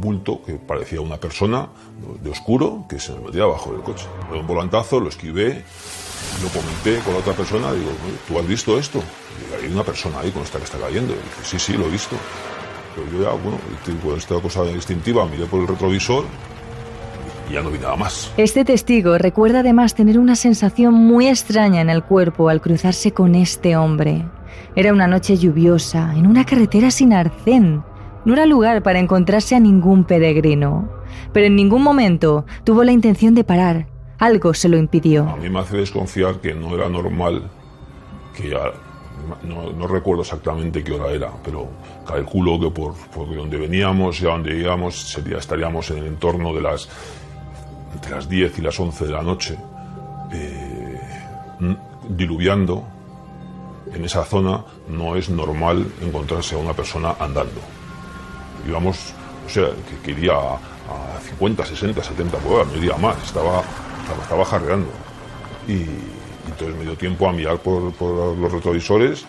bulto 0.01 0.42
que 0.44 0.55
parecía 0.55 1.01
una 1.01 1.16
persona 1.16 1.68
de 2.23 2.31
oscuro 2.31 2.85
que 2.88 2.99
se 2.99 3.12
me 3.12 3.27
metía 3.27 3.44
abajo 3.44 3.73
del 3.73 3.83
coche. 3.83 4.07
Dio 4.31 4.40
un 4.40 4.47
volantazo, 4.47 5.01
lo 5.01 5.09
esquivé, 5.09 5.64
lo 6.42 6.49
comenté 6.49 6.99
con 7.05 7.14
la 7.14 7.20
otra 7.20 7.33
persona, 7.35 7.73
digo, 7.73 7.90
¿tú 8.27 8.38
has 8.38 8.47
visto 8.47 8.79
esto? 8.79 9.03
Y 9.61 9.64
hay 9.64 9.73
una 9.73 9.85
persona 9.85 10.20
ahí 10.20 10.31
con 10.31 10.42
esta 10.42 10.59
que 10.59 10.64
está 10.64 10.79
cayendo. 10.79 11.12
Y 11.12 11.16
dije, 11.16 11.42
sí, 11.42 11.59
sí, 11.59 11.73
lo 11.75 11.87
he 11.87 11.90
visto. 11.90 12.16
Pero 12.94 13.11
yo 13.11 13.25
ya, 13.25 13.31
bueno, 13.42 13.59
con 14.03 14.16
esta 14.16 14.40
cosa 14.40 14.64
instintiva, 14.70 15.27
miré 15.27 15.47
por 15.47 15.61
el 15.61 15.68
retrovisor 15.68 16.25
y 17.51 17.55
ya 17.55 17.62
no 17.62 17.70
vi 17.70 17.79
nada 17.79 17.97
más. 17.97 18.33
Este 18.37 18.64
testigo 18.64 19.18
recuerda 19.18 19.61
además 19.61 19.94
tener 19.94 20.18
una 20.18 20.37
sensación 20.37 20.94
muy 20.94 21.29
extraña 21.29 21.81
en 21.81 21.90
el 21.90 22.03
cuerpo 22.03 22.49
al 22.49 22.61
cruzarse 22.61 23.12
con 23.12 23.35
este 23.35 23.77
hombre. 23.77 24.25
Era 24.77 24.92
una 24.92 25.07
noche 25.07 25.37
lluviosa, 25.37 26.14
en 26.16 26.27
una 26.27 26.44
carretera 26.44 26.90
sin 26.90 27.12
arcén. 27.12 27.83
No 28.24 28.32
era 28.32 28.46
lugar 28.46 28.82
para 28.82 28.98
encontrarse 28.98 29.54
a 29.54 29.60
ningún 29.60 30.04
peregrino. 30.04 30.88
Pero 31.32 31.46
en 31.46 31.56
ningún 31.56 31.82
momento 31.82 32.44
tuvo 32.64 32.84
la 32.84 32.92
intención 32.92 33.34
de 33.34 33.44
parar. 33.44 33.87
Algo 34.18 34.54
se 34.54 34.68
lo 34.68 34.78
impidió. 34.78 35.28
A 35.28 35.37
mí 35.37 35.50
me 35.50 35.60
hace 35.60 35.76
desconfiar 35.76 36.40
que 36.40 36.54
no 36.54 36.74
era 36.74 36.88
normal 36.88 37.50
que 38.34 38.50
ya 38.50 38.72
no, 39.42 39.87
recuerdo 39.87 40.22
exactamente 40.22 40.82
qué 40.82 40.92
hora 40.92 41.10
era, 41.12 41.30
pero 41.42 41.68
calculo 42.06 42.58
que 42.60 42.70
por, 42.70 42.94
por 43.14 43.34
donde 43.34 43.56
veníamos 43.56 44.20
y 44.20 44.26
a 44.26 44.30
donde 44.30 44.58
íbamos 44.58 45.16
estaríamos 45.16 45.90
en 45.90 45.98
el 45.98 46.06
entorno 46.06 46.52
de 46.52 46.60
las 46.60 46.88
entre 47.94 48.10
las 48.10 48.28
10 48.28 48.58
y 48.58 48.62
las 48.62 48.78
11 48.78 49.06
de 49.06 49.12
la 49.12 49.22
noche, 49.22 49.56
eh, 50.32 51.00
diluviando, 52.08 52.84
en 53.92 54.04
esa 54.04 54.24
zona 54.24 54.64
no 54.88 55.16
es 55.16 55.30
normal 55.30 55.87
encontrarse 56.02 56.56
a 56.56 56.58
una 56.58 56.72
persona 56.72 57.14
andando. 57.18 57.60
Íbamos, 58.66 59.12
o 59.46 59.48
sea, 59.48 59.68
que, 60.03 60.11
iría 60.11 60.33
a, 60.35 60.59
50, 61.20 61.64
60, 61.64 62.03
70 62.03 62.38
por 62.38 62.61
hora, 62.61 62.64
no 62.70 62.77
iría 62.77 62.96
más, 62.96 63.16
estaba, 63.24 63.62
estaba, 64.22 64.44
jarreando. 64.44 64.90
Y, 65.66 65.85
Entonces 66.46 66.77
me 66.77 66.85
dio 66.85 66.96
tiempo 66.96 67.29
a 67.29 67.33
mirar 67.33 67.59
por, 67.59 67.92
por 67.92 68.37
los 68.37 68.53
retrovisores, 68.53 69.24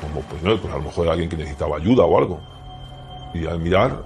como 0.00 0.20
pues 0.22 0.42
no, 0.42 0.60
pues 0.60 0.72
a 0.72 0.76
lo 0.76 0.82
mejor 0.84 1.08
alguien 1.08 1.28
que 1.28 1.36
necesitaba 1.36 1.76
ayuda 1.76 2.04
o 2.04 2.18
algo. 2.18 2.40
Y 3.34 3.46
al 3.46 3.58
mirar, 3.58 4.02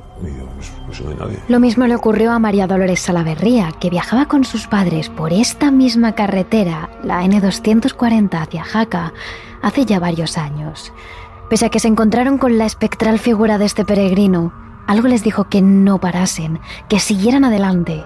pues 0.86 1.00
no 1.00 1.10
hay 1.10 1.16
nadie. 1.16 1.38
Lo 1.48 1.60
mismo 1.60 1.86
le 1.86 1.94
ocurrió 1.94 2.32
a 2.32 2.38
María 2.38 2.66
Dolores 2.66 3.00
Salaverría, 3.00 3.72
que 3.80 3.90
viajaba 3.90 4.26
con 4.26 4.44
sus 4.44 4.66
padres 4.66 5.08
por 5.08 5.32
esta 5.32 5.70
misma 5.70 6.14
carretera, 6.14 6.90
la 7.04 7.22
N240 7.24 8.34
hacia 8.34 8.64
Jaca, 8.64 9.12
hace 9.62 9.84
ya 9.84 10.00
varios 10.00 10.36
años. 10.36 10.92
Pese 11.50 11.66
a 11.66 11.68
que 11.68 11.80
se 11.80 11.88
encontraron 11.88 12.38
con 12.38 12.58
la 12.58 12.64
espectral 12.64 13.18
figura 13.18 13.58
de 13.58 13.64
este 13.64 13.84
peregrino, 13.84 14.52
algo 14.86 15.08
les 15.08 15.24
dijo 15.24 15.48
que 15.48 15.60
no 15.60 15.98
parasen, 15.98 16.60
que 16.88 17.00
siguieran 17.00 17.44
adelante. 17.44 18.04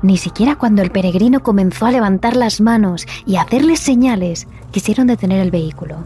Ni 0.00 0.16
siquiera 0.16 0.56
cuando 0.56 0.80
el 0.80 0.90
peregrino 0.90 1.42
comenzó 1.42 1.84
a 1.84 1.90
levantar 1.90 2.36
las 2.36 2.62
manos 2.62 3.06
y 3.26 3.36
a 3.36 3.42
hacerles 3.42 3.80
señales, 3.80 4.48
quisieron 4.70 5.08
detener 5.08 5.40
el 5.40 5.50
vehículo. 5.50 5.98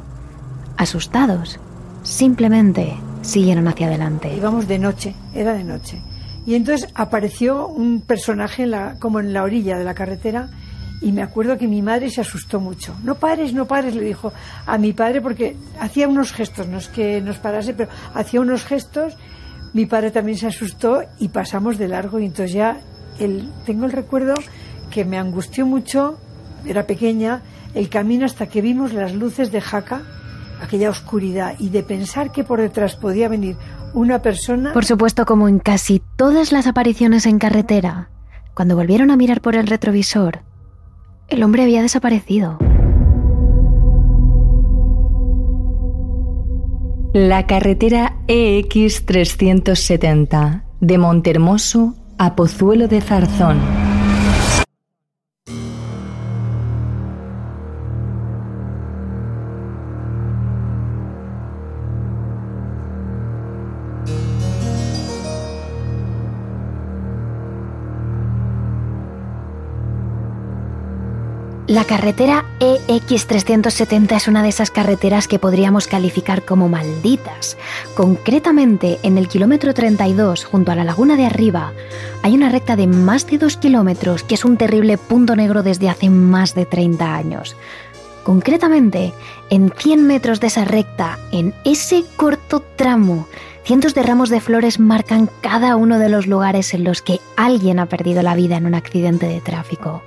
Asustados, 0.77 1.61
simplemente 2.03 2.97
siguieron 3.23 3.69
hacia 3.69 3.87
adelante. 3.87 4.35
Íbamos 4.35 4.67
de 4.67 4.81
noche, 4.81 5.15
era 5.33 5.55
de 5.55 5.63
noche. 5.63 6.03
Y 6.45 6.57
entonces 6.57 6.91
apareció 6.97 7.69
un 7.69 8.01
personaje 8.01 8.69
como 8.99 9.21
en 9.21 9.33
la 9.33 9.45
orilla 9.45 9.79
de 9.79 9.85
la 9.85 9.95
carretera 9.95 10.51
y 11.05 11.13
me 11.13 11.23
acuerdo 11.23 11.59
que 11.59 11.69
mi 11.69 11.83
madre 11.83 12.11
se 12.11 12.23
asustó 12.23 12.61
mucho. 12.61 12.97
No 13.05 13.17
pares, 13.17 13.53
no 13.53 13.67
pares, 13.67 13.95
le 13.95 14.05
dijo 14.05 14.33
a 14.67 14.79
mi 14.79 14.95
padre 14.95 15.21
porque 15.21 15.55
hacía 15.79 16.09
unos 16.09 16.33
gestos, 16.33 16.67
no 16.67 16.79
es 16.79 16.89
que 16.89 17.21
nos 17.21 17.37
parase, 17.37 17.75
pero 17.75 17.91
hacía 18.15 18.41
unos 18.41 18.65
gestos. 18.65 19.15
Mi 19.75 19.85
padre 19.85 20.11
también 20.11 20.39
se 20.39 20.47
asustó 20.47 21.03
y 21.19 21.29
pasamos 21.29 21.77
de 21.77 21.89
largo 21.89 22.19
y 22.19 22.25
entonces 22.25 22.55
ya 22.55 22.81
el, 23.19 23.51
tengo 23.67 23.85
el 23.85 23.93
recuerdo 23.93 24.33
que 24.91 25.05
me 25.05 25.19
angustió 25.19 25.67
mucho, 25.67 26.19
era 26.65 26.87
pequeña, 26.87 27.43
el 27.75 27.91
camino 27.91 28.25
hasta 28.25 28.47
que 28.47 28.63
vimos 28.63 28.95
las 28.95 29.13
luces 29.13 29.53
de 29.53 29.61
Jaca, 29.61 30.03
aquella 30.63 30.89
oscuridad, 30.89 31.55
y 31.59 31.69
de 31.69 31.83
pensar 31.83 32.33
que 32.33 32.45
por 32.45 32.61
detrás 32.61 32.97
podía 32.97 33.29
venir 33.29 33.57
una 33.93 34.23
persona. 34.23 34.73
Por 34.73 34.87
supuesto, 34.87 35.27
como 35.27 35.49
en 35.49 35.59
casi 35.59 36.01
todas 36.17 36.51
las 36.51 36.67
apariciones 36.67 37.27
en 37.27 37.39
carretera, 37.39 38.09
cuando 38.55 38.75
volvieron 38.75 39.11
a 39.11 39.17
mirar 39.17 39.43
por 39.43 39.57
el 39.57 39.67
retrovisor, 39.67 40.43
el 41.29 41.43
hombre 41.43 41.63
había 41.63 41.83
desaparecido. 41.83 42.59
La 47.13 47.47
carretera 47.47 48.17
EX 48.27 49.07
370 49.07 50.65
de 50.81 50.99
Montermoso 50.99 51.95
a 52.19 52.35
Pozuelo 52.35 52.89
de 52.89 53.01
Zarzón. 53.01 53.74
La 71.75 71.85
carretera 71.85 72.45
EX370 72.61 74.15
es 74.15 74.29
una 74.29 74.45
de 74.45 74.49
esas 74.49 74.71
carreteras 74.71 75.27
que 75.27 75.41
podríamos 75.41 75.89
calificar 75.89 76.45
como 76.45 76.69
malditas. 76.69 77.59
Concretamente, 77.97 79.01
en 79.03 79.19
el 79.19 79.27
kilómetro 79.27 79.75
32, 79.75 80.45
junto 80.45 80.71
a 80.71 80.77
la 80.77 80.85
laguna 80.85 81.17
de 81.17 81.27
arriba, 81.27 81.73
hay 82.23 82.37
una 82.37 82.49
recta 82.49 82.77
de 82.77 82.87
más 82.87 83.27
de 83.27 83.39
2 83.39 83.57
kilómetros 83.57 84.23
que 84.23 84.37
es 84.37 84.45
un 84.45 84.57
terrible 84.57 84.99
punto 84.99 85.35
negro 85.35 85.65
desde 85.65 85.89
hace 85.89 86.11
más 86.11 86.55
de 86.55 86.65
30 86.65 87.13
años. 87.13 87.57
Concretamente, 88.23 89.13
en 89.51 89.73
100 89.77 90.07
metros 90.07 90.39
de 90.39 90.47
esa 90.47 90.65
recta, 90.65 91.19
en 91.33 91.55
ese 91.65 92.05
corto 92.17 92.61
tramo, 92.61 93.27
cientos 93.65 93.95
de 93.95 94.05
ramos 94.05 94.31
de 94.31 94.41
flores 94.41 94.79
marcan 94.79 95.29
cada 95.41 95.75
uno 95.75 95.99
de 95.99 96.09
los 96.09 96.29
lugares 96.29 96.73
en 96.73 96.85
los 96.85 97.03
que 97.03 97.19
alguien 97.37 97.81
ha 97.81 97.87
perdido 97.87 98.23
la 98.23 98.37
vida 98.37 98.59
en 98.59 98.67
un 98.67 98.75
accidente 98.75 99.27
de 99.27 99.41
tráfico. 99.41 100.05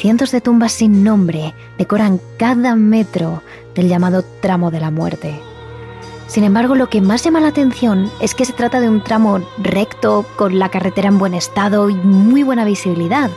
Cientos 0.00 0.30
de 0.30 0.40
tumbas 0.40 0.72
sin 0.72 1.04
nombre 1.04 1.52
decoran 1.76 2.22
cada 2.38 2.74
metro 2.74 3.42
del 3.74 3.86
llamado 3.86 4.24
tramo 4.40 4.70
de 4.70 4.80
la 4.80 4.90
muerte. 4.90 5.38
Sin 6.26 6.42
embargo, 6.42 6.74
lo 6.74 6.88
que 6.88 7.02
más 7.02 7.22
llama 7.22 7.42
la 7.42 7.48
atención 7.48 8.10
es 8.18 8.34
que 8.34 8.46
se 8.46 8.54
trata 8.54 8.80
de 8.80 8.88
un 8.88 9.04
tramo 9.04 9.42
recto, 9.58 10.24
con 10.36 10.58
la 10.58 10.70
carretera 10.70 11.08
en 11.08 11.18
buen 11.18 11.34
estado 11.34 11.90
y 11.90 11.96
muy 11.96 12.42
buena 12.44 12.64
visibilidad. 12.64 13.30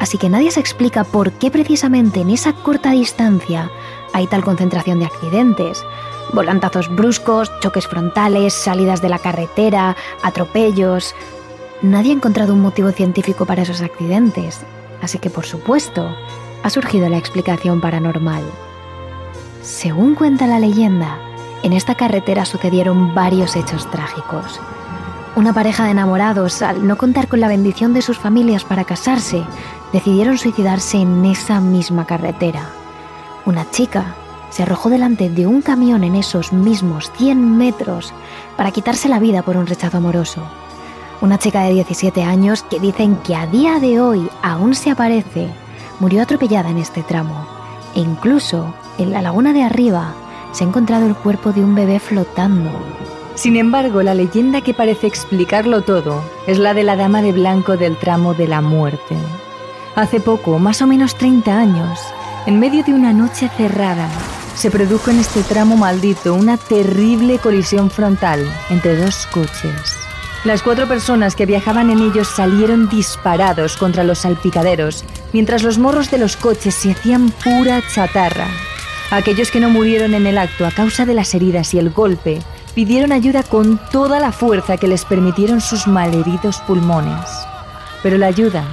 Así 0.00 0.18
que 0.18 0.28
nadie 0.28 0.50
se 0.50 0.58
explica 0.58 1.04
por 1.04 1.30
qué 1.30 1.52
precisamente 1.52 2.22
en 2.22 2.30
esa 2.30 2.52
corta 2.52 2.90
distancia 2.90 3.70
hay 4.12 4.26
tal 4.26 4.42
concentración 4.42 4.98
de 4.98 5.06
accidentes. 5.06 5.84
Volantazos 6.32 6.88
bruscos, 6.96 7.48
choques 7.60 7.86
frontales, 7.86 8.54
salidas 8.54 9.02
de 9.02 9.08
la 9.08 9.20
carretera, 9.20 9.94
atropellos. 10.24 11.14
Nadie 11.80 12.10
ha 12.10 12.16
encontrado 12.16 12.54
un 12.54 12.62
motivo 12.62 12.90
científico 12.90 13.46
para 13.46 13.62
esos 13.62 13.82
accidentes, 13.82 14.64
Así 15.02 15.18
que, 15.18 15.30
por 15.30 15.46
supuesto, 15.46 16.08
ha 16.62 16.70
surgido 16.70 17.08
la 17.08 17.18
explicación 17.18 17.80
paranormal. 17.80 18.42
Según 19.62 20.14
cuenta 20.14 20.46
la 20.46 20.58
leyenda, 20.58 21.18
en 21.62 21.72
esta 21.72 21.94
carretera 21.94 22.44
sucedieron 22.44 23.14
varios 23.14 23.56
hechos 23.56 23.90
trágicos. 23.90 24.60
Una 25.34 25.52
pareja 25.52 25.84
de 25.84 25.90
enamorados, 25.90 26.62
al 26.62 26.86
no 26.86 26.96
contar 26.96 27.28
con 27.28 27.40
la 27.40 27.48
bendición 27.48 27.92
de 27.92 28.02
sus 28.02 28.18
familias 28.18 28.64
para 28.64 28.84
casarse, 28.84 29.42
decidieron 29.92 30.38
suicidarse 30.38 30.98
en 30.98 31.24
esa 31.24 31.60
misma 31.60 32.06
carretera. 32.06 32.70
Una 33.44 33.70
chica 33.70 34.14
se 34.50 34.62
arrojó 34.62 34.88
delante 34.88 35.28
de 35.28 35.46
un 35.46 35.62
camión 35.62 36.04
en 36.04 36.14
esos 36.14 36.52
mismos 36.52 37.12
100 37.16 37.58
metros 37.58 38.12
para 38.56 38.70
quitarse 38.70 39.08
la 39.08 39.18
vida 39.18 39.42
por 39.42 39.56
un 39.56 39.66
rechazo 39.66 39.98
amoroso 39.98 40.42
una 41.20 41.38
chica 41.38 41.62
de 41.62 41.74
17 41.74 42.22
años 42.22 42.62
que 42.62 42.80
dicen 42.80 43.16
que 43.16 43.34
a 43.34 43.46
día 43.46 43.78
de 43.78 44.00
hoy 44.00 44.28
aún 44.42 44.74
se 44.74 44.90
aparece, 44.90 45.48
murió 46.00 46.22
atropellada 46.22 46.70
en 46.70 46.78
este 46.78 47.02
tramo. 47.02 47.46
E 47.94 48.00
incluso 48.00 48.74
en 48.98 49.12
la 49.12 49.22
laguna 49.22 49.52
de 49.52 49.62
arriba 49.62 50.14
se 50.52 50.64
ha 50.64 50.66
encontrado 50.66 51.06
el 51.06 51.14
cuerpo 51.14 51.52
de 51.52 51.62
un 51.62 51.74
bebé 51.74 51.98
flotando. 51.98 52.70
Sin 53.34 53.56
embargo, 53.56 54.02
la 54.02 54.14
leyenda 54.14 54.62
que 54.62 54.74
parece 54.74 55.06
explicarlo 55.06 55.82
todo 55.82 56.22
es 56.46 56.58
la 56.58 56.74
de 56.74 56.84
la 56.84 56.96
dama 56.96 57.22
de 57.22 57.32
blanco 57.32 57.76
del 57.76 57.96
tramo 57.96 58.34
de 58.34 58.48
la 58.48 58.60
muerte. 58.60 59.16
Hace 59.94 60.20
poco, 60.20 60.58
más 60.58 60.80
o 60.82 60.86
menos 60.86 61.14
30 61.16 61.58
años, 61.58 62.00
en 62.46 62.58
medio 62.58 62.82
de 62.84 62.94
una 62.94 63.12
noche 63.12 63.50
cerrada, 63.56 64.08
se 64.54 64.70
produjo 64.70 65.10
en 65.10 65.18
este 65.18 65.42
tramo 65.42 65.76
maldito 65.76 66.32
una 66.34 66.56
terrible 66.56 67.38
colisión 67.38 67.90
frontal 67.90 68.40
entre 68.70 68.96
dos 68.96 69.26
coches. 69.26 70.05
Las 70.44 70.62
cuatro 70.62 70.86
personas 70.86 71.34
que 71.34 71.46
viajaban 71.46 71.90
en 71.90 71.98
ellos 71.98 72.28
salieron 72.28 72.88
disparados 72.88 73.76
contra 73.76 74.04
los 74.04 74.20
salpicaderos, 74.20 75.04
mientras 75.32 75.62
los 75.62 75.78
morros 75.78 76.10
de 76.10 76.18
los 76.18 76.36
coches 76.36 76.74
se 76.74 76.92
hacían 76.92 77.30
pura 77.30 77.82
chatarra. 77.92 78.46
Aquellos 79.10 79.50
que 79.50 79.60
no 79.60 79.70
murieron 79.70 80.14
en 80.14 80.26
el 80.26 80.38
acto 80.38 80.66
a 80.66 80.70
causa 80.70 81.04
de 81.04 81.14
las 81.14 81.34
heridas 81.34 81.74
y 81.74 81.78
el 81.78 81.90
golpe 81.90 82.40
pidieron 82.74 83.12
ayuda 83.12 83.42
con 83.42 83.80
toda 83.90 84.20
la 84.20 84.32
fuerza 84.32 84.76
que 84.76 84.88
les 84.88 85.04
permitieron 85.04 85.60
sus 85.60 85.86
malheridos 85.86 86.58
pulmones. 86.66 87.28
Pero 88.02 88.18
la 88.18 88.26
ayuda 88.26 88.64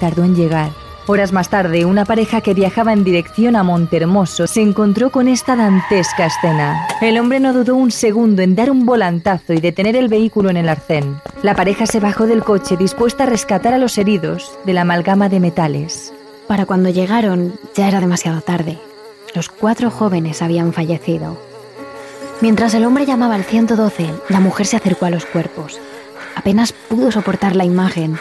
tardó 0.00 0.24
en 0.24 0.34
llegar 0.34 0.79
Horas 1.12 1.32
más 1.32 1.48
tarde, 1.48 1.84
una 1.84 2.04
pareja 2.04 2.40
que 2.40 2.54
viajaba 2.54 2.92
en 2.92 3.02
dirección 3.02 3.56
a 3.56 3.64
Montermoso 3.64 4.46
se 4.46 4.62
encontró 4.62 5.10
con 5.10 5.26
esta 5.26 5.56
dantesca 5.56 6.26
escena. 6.26 6.86
El 7.00 7.18
hombre 7.18 7.40
no 7.40 7.52
dudó 7.52 7.74
un 7.74 7.90
segundo 7.90 8.42
en 8.42 8.54
dar 8.54 8.70
un 8.70 8.86
volantazo 8.86 9.52
y 9.52 9.60
detener 9.60 9.96
el 9.96 10.06
vehículo 10.06 10.50
en 10.50 10.56
el 10.56 10.68
arcén. 10.68 11.20
La 11.42 11.56
pareja 11.56 11.84
se 11.86 11.98
bajó 11.98 12.28
del 12.28 12.44
coche 12.44 12.76
dispuesta 12.76 13.24
a 13.24 13.26
rescatar 13.26 13.74
a 13.74 13.78
los 13.78 13.98
heridos 13.98 14.56
de 14.64 14.72
la 14.72 14.82
amalgama 14.82 15.28
de 15.28 15.40
metales. 15.40 16.14
Para 16.46 16.64
cuando 16.64 16.90
llegaron 16.90 17.54
ya 17.74 17.88
era 17.88 17.98
demasiado 17.98 18.40
tarde. 18.40 18.78
Los 19.34 19.48
cuatro 19.48 19.90
jóvenes 19.90 20.42
habían 20.42 20.72
fallecido. 20.72 21.36
Mientras 22.40 22.72
el 22.74 22.84
hombre 22.84 23.04
llamaba 23.04 23.34
al 23.34 23.42
112, 23.42 24.06
la 24.28 24.38
mujer 24.38 24.64
se 24.64 24.76
acercó 24.76 25.06
a 25.06 25.10
los 25.10 25.26
cuerpos. 25.26 25.80
Apenas 26.36 26.72
pudo 26.72 27.10
soportar 27.10 27.56
la 27.56 27.64
imagen 27.64 28.16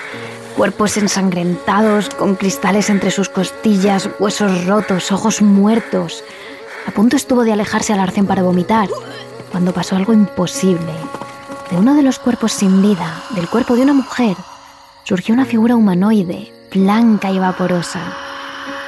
cuerpos 0.55 0.97
ensangrentados, 0.97 2.09
con 2.09 2.35
cristales 2.35 2.89
entre 2.89 3.11
sus 3.11 3.29
costillas, 3.29 4.09
huesos 4.19 4.65
rotos, 4.65 5.11
ojos 5.11 5.41
muertos. 5.41 6.23
A 6.87 6.91
punto 6.91 7.15
estuvo 7.15 7.43
de 7.43 7.53
alejarse 7.53 7.93
al 7.93 7.99
arcén 7.99 8.25
para 8.25 8.43
vomitar, 8.43 8.89
cuando 9.51 9.73
pasó 9.73 9.95
algo 9.95 10.13
imposible. 10.13 10.91
De 11.71 11.77
uno 11.77 11.95
de 11.95 12.03
los 12.03 12.19
cuerpos 12.19 12.51
sin 12.51 12.81
vida, 12.81 13.21
del 13.31 13.47
cuerpo 13.47 13.75
de 13.75 13.83
una 13.83 13.93
mujer, 13.93 14.35
surgió 15.03 15.33
una 15.33 15.45
figura 15.45 15.75
humanoide, 15.75 16.51
blanca 16.73 17.31
y 17.31 17.39
vaporosa. 17.39 18.01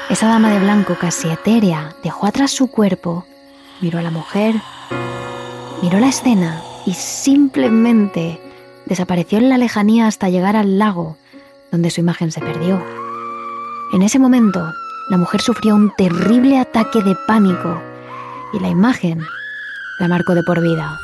Esa 0.09 0.27
dama 0.27 0.51
de 0.51 0.59
blanco 0.59 0.97
casi 0.99 1.29
etérea 1.29 1.95
dejó 2.03 2.25
atrás 2.25 2.51
su 2.51 2.67
cuerpo, 2.67 3.25
miró 3.79 3.99
a 3.99 4.01
la 4.03 4.11
mujer, 4.11 4.55
miró 5.81 5.99
la 5.99 6.09
escena 6.09 6.61
y 6.85 6.93
simplemente 6.93 8.41
desapareció 8.85 9.37
en 9.37 9.49
la 9.49 9.57
lejanía 9.57 10.07
hasta 10.07 10.29
llegar 10.29 10.55
al 10.55 10.79
lago 10.79 11.17
donde 11.71 11.89
su 11.89 12.01
imagen 12.01 12.31
se 12.31 12.41
perdió. 12.41 12.83
En 13.93 14.01
ese 14.01 14.19
momento, 14.19 14.73
la 15.09 15.17
mujer 15.17 15.41
sufrió 15.41 15.75
un 15.75 15.91
terrible 15.95 16.59
ataque 16.59 17.01
de 17.01 17.15
pánico 17.27 17.81
y 18.53 18.59
la 18.59 18.69
imagen 18.69 19.21
la 19.99 20.07
marcó 20.07 20.35
de 20.35 20.43
por 20.43 20.61
vida. 20.61 20.99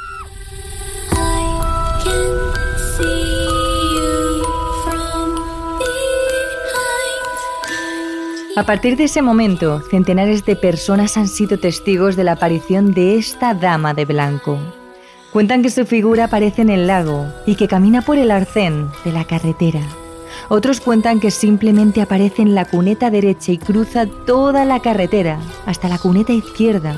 A 8.57 8.63
partir 8.63 8.97
de 8.97 9.03
ese 9.03 9.21
momento, 9.21 9.83
centenares 9.91 10.43
de 10.43 10.55
personas 10.55 11.15
han 11.15 11.27
sido 11.27 11.59
testigos 11.59 12.15
de 12.15 12.23
la 12.23 12.31
aparición 12.31 12.91
de 12.91 13.15
esta 13.15 13.53
dama 13.53 13.93
de 13.93 14.05
blanco. 14.05 14.57
Cuentan 15.31 15.61
que 15.61 15.69
su 15.69 15.85
figura 15.85 16.23
aparece 16.23 16.63
en 16.63 16.71
el 16.71 16.87
lago 16.87 17.27
y 17.45 17.53
que 17.53 17.67
camina 17.67 18.01
por 18.01 18.17
el 18.17 18.31
arcén 18.31 18.89
de 19.05 19.11
la 19.11 19.25
carretera. 19.25 19.81
Otros 20.49 20.79
cuentan 20.79 21.19
que 21.19 21.29
simplemente 21.29 22.01
aparece 22.01 22.41
en 22.41 22.55
la 22.55 22.65
cuneta 22.65 23.09
derecha 23.09 23.51
y 23.51 23.57
cruza 23.57 24.05
toda 24.25 24.63
la 24.63 24.79
carretera 24.79 25.39
hasta 25.65 25.89
la 25.89 25.97
cuneta 25.97 26.31
izquierda. 26.31 26.95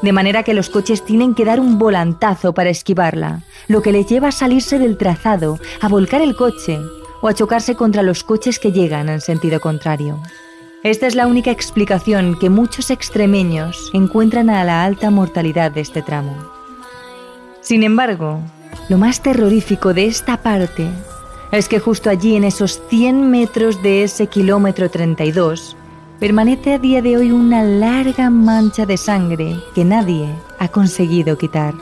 De 0.00 0.12
manera 0.12 0.42
que 0.42 0.54
los 0.54 0.70
coches 0.70 1.04
tienen 1.04 1.34
que 1.34 1.44
dar 1.44 1.60
un 1.60 1.78
volantazo 1.78 2.54
para 2.54 2.70
esquivarla, 2.70 3.42
lo 3.66 3.82
que 3.82 3.92
les 3.92 4.06
lleva 4.06 4.28
a 4.28 4.32
salirse 4.32 4.78
del 4.78 4.96
trazado, 4.96 5.58
a 5.82 5.88
volcar 5.88 6.22
el 6.22 6.34
coche 6.34 6.78
o 7.20 7.28
a 7.28 7.34
chocarse 7.34 7.74
contra 7.74 8.02
los 8.02 8.24
coches 8.24 8.58
que 8.58 8.72
llegan 8.72 9.08
en 9.08 9.20
sentido 9.20 9.60
contrario. 9.60 10.22
Esta 10.84 11.08
es 11.08 11.16
la 11.16 11.26
única 11.26 11.50
explicación 11.50 12.38
que 12.38 12.48
muchos 12.48 12.90
extremeños 12.90 13.90
encuentran 13.92 14.48
a 14.48 14.64
la 14.64 14.84
alta 14.84 15.10
mortalidad 15.10 15.72
de 15.72 15.80
este 15.80 16.02
tramo. 16.02 16.36
Sin 17.60 17.82
embargo, 17.82 18.40
lo 18.88 18.96
más 18.96 19.20
terrorífico 19.20 19.92
de 19.92 20.06
esta 20.06 20.38
parte 20.38 20.88
es 21.52 21.68
que 21.68 21.78
justo 21.78 22.10
allí, 22.10 22.36
en 22.36 22.44
esos 22.44 22.80
100 22.88 23.30
metros 23.30 23.82
de 23.82 24.02
ese 24.02 24.26
kilómetro 24.26 24.90
32, 24.90 25.76
permanece 26.20 26.74
a 26.74 26.78
día 26.78 27.00
de 27.00 27.16
hoy 27.16 27.30
una 27.30 27.62
larga 27.62 28.28
mancha 28.28 28.84
de 28.84 28.96
sangre 28.96 29.56
que 29.74 29.84
nadie 29.84 30.28
ha 30.58 30.68
conseguido 30.68 31.38
quitar. 31.38 31.74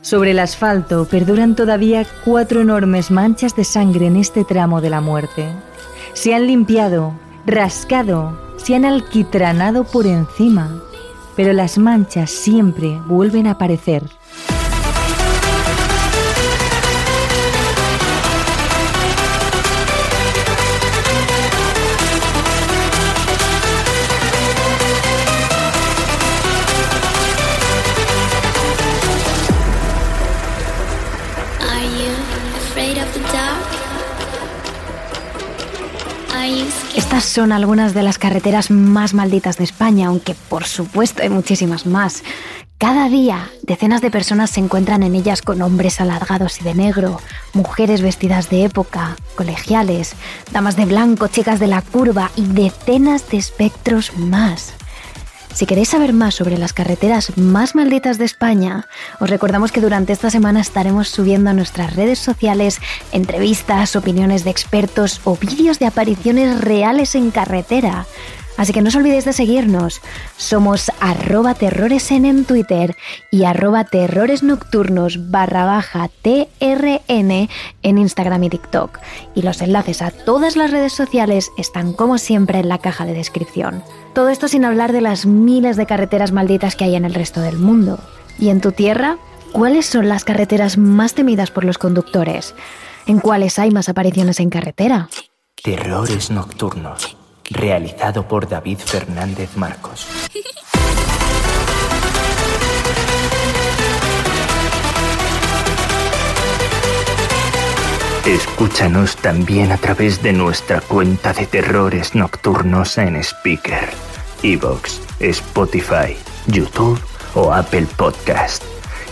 Sobre 0.00 0.32
el 0.32 0.40
asfalto 0.40 1.04
perduran 1.04 1.54
todavía 1.54 2.04
cuatro 2.24 2.62
enormes 2.62 3.10
manchas 3.10 3.54
de 3.54 3.64
sangre 3.64 4.06
en 4.06 4.16
este 4.16 4.44
tramo 4.44 4.80
de 4.80 4.90
la 4.90 5.00
muerte. 5.00 5.46
Se 6.14 6.34
han 6.34 6.48
limpiado 6.48 7.12
rascado, 7.46 8.38
se 8.56 8.74
han 8.74 8.84
alquitranado 8.84 9.84
por 9.84 10.06
encima, 10.06 10.82
pero 11.36 11.52
las 11.52 11.78
manchas 11.78 12.30
siempre 12.30 13.00
vuelven 13.06 13.46
a 13.46 13.52
aparecer. 13.52 14.02
Son 37.22 37.52
algunas 37.52 37.94
de 37.94 38.02
las 38.02 38.18
carreteras 38.18 38.70
más 38.70 39.14
malditas 39.14 39.56
de 39.56 39.64
España, 39.64 40.08
aunque 40.08 40.34
por 40.34 40.64
supuesto 40.64 41.22
hay 41.22 41.30
muchísimas 41.30 41.86
más. 41.86 42.24
Cada 42.76 43.08
día, 43.08 43.48
decenas 43.62 44.02
de 44.02 44.10
personas 44.10 44.50
se 44.50 44.60
encuentran 44.60 45.02
en 45.02 45.14
ellas 45.14 45.40
con 45.40 45.62
hombres 45.62 46.00
alargados 46.00 46.60
y 46.60 46.64
de 46.64 46.74
negro, 46.74 47.20
mujeres 47.54 48.02
vestidas 48.02 48.50
de 48.50 48.64
época, 48.64 49.16
colegiales, 49.36 50.14
damas 50.50 50.76
de 50.76 50.84
blanco, 50.84 51.28
chicas 51.28 51.60
de 51.60 51.68
la 51.68 51.80
curva 51.80 52.32
y 52.36 52.44
decenas 52.44 53.30
de 53.30 53.38
espectros 53.38 54.14
más. 54.18 54.74
Si 55.54 55.66
queréis 55.66 55.90
saber 55.90 56.14
más 56.14 56.34
sobre 56.34 56.56
las 56.56 56.72
carreteras 56.72 57.36
más 57.36 57.74
malditas 57.74 58.16
de 58.16 58.24
España, 58.24 58.86
os 59.20 59.28
recordamos 59.28 59.70
que 59.70 59.82
durante 59.82 60.14
esta 60.14 60.30
semana 60.30 60.60
estaremos 60.60 61.08
subiendo 61.08 61.50
a 61.50 61.52
nuestras 61.52 61.94
redes 61.94 62.18
sociales 62.18 62.80
entrevistas, 63.12 63.94
opiniones 63.94 64.44
de 64.44 64.50
expertos 64.50 65.20
o 65.24 65.36
vídeos 65.36 65.78
de 65.78 65.86
apariciones 65.86 66.60
reales 66.60 67.14
en 67.14 67.30
carretera. 67.30 68.06
Así 68.56 68.72
que 68.72 68.82
no 68.82 68.88
os 68.88 68.96
olvidéis 68.96 69.24
de 69.24 69.32
seguirnos. 69.32 70.00
Somos 70.36 70.90
arroba 71.00 71.54
terroresen 71.54 72.26
en 72.26 72.44
Twitter 72.44 72.96
y 73.30 73.44
arroba 73.44 73.84
terrores 73.84 74.42
nocturnos 74.42 75.30
barra 75.30 75.64
baja 75.64 76.10
TRN 76.22 77.48
en 77.82 77.98
Instagram 77.98 78.44
y 78.44 78.50
TikTok. 78.50 78.98
Y 79.34 79.42
los 79.42 79.62
enlaces 79.62 80.02
a 80.02 80.10
todas 80.10 80.56
las 80.56 80.70
redes 80.70 80.92
sociales 80.92 81.50
están 81.56 81.92
como 81.92 82.18
siempre 82.18 82.60
en 82.60 82.68
la 82.68 82.78
caja 82.78 83.06
de 83.06 83.14
descripción. 83.14 83.82
Todo 84.14 84.28
esto 84.28 84.48
sin 84.48 84.64
hablar 84.64 84.92
de 84.92 85.00
las 85.00 85.24
miles 85.24 85.76
de 85.76 85.86
carreteras 85.86 86.32
malditas 86.32 86.76
que 86.76 86.84
hay 86.84 86.94
en 86.94 87.04
el 87.04 87.14
resto 87.14 87.40
del 87.40 87.58
mundo. 87.58 87.98
¿Y 88.38 88.50
en 88.50 88.60
tu 88.60 88.72
tierra? 88.72 89.16
¿Cuáles 89.52 89.86
son 89.86 90.08
las 90.08 90.24
carreteras 90.24 90.78
más 90.78 91.14
temidas 91.14 91.50
por 91.50 91.64
los 91.64 91.78
conductores? 91.78 92.54
¿En 93.06 93.18
cuáles 93.18 93.58
hay 93.58 93.70
más 93.70 93.88
apariciones 93.88 94.40
en 94.40 94.50
carretera? 94.50 95.08
Terrores 95.62 96.30
nocturnos 96.30 97.16
realizado 97.50 98.26
por 98.26 98.48
David 98.48 98.78
Fernández 98.78 99.56
Marcos. 99.56 100.06
Escúchanos 108.26 109.16
también 109.16 109.72
a 109.72 109.76
través 109.76 110.22
de 110.22 110.32
nuestra 110.32 110.80
cuenta 110.80 111.32
de 111.32 111.44
terrores 111.46 112.14
nocturnos 112.14 112.96
en 112.98 113.16
Speaker, 113.16 113.90
Evox, 114.44 115.00
Spotify, 115.18 116.16
YouTube 116.46 117.00
o 117.34 117.52
Apple 117.52 117.86
Podcast. 117.96 118.62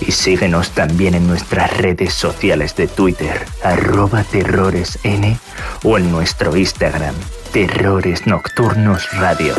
Y 0.00 0.12
síguenos 0.12 0.70
también 0.70 1.14
en 1.14 1.26
nuestras 1.26 1.76
redes 1.76 2.14
sociales 2.14 2.74
de 2.76 2.88
Twitter, 2.88 3.44
arroba 3.62 4.24
terroresn 4.24 5.38
o 5.84 5.98
en 5.98 6.10
nuestro 6.10 6.56
Instagram, 6.56 7.14
Terrores 7.52 8.26
Nocturnos 8.26 9.10
Radio. 9.12 9.54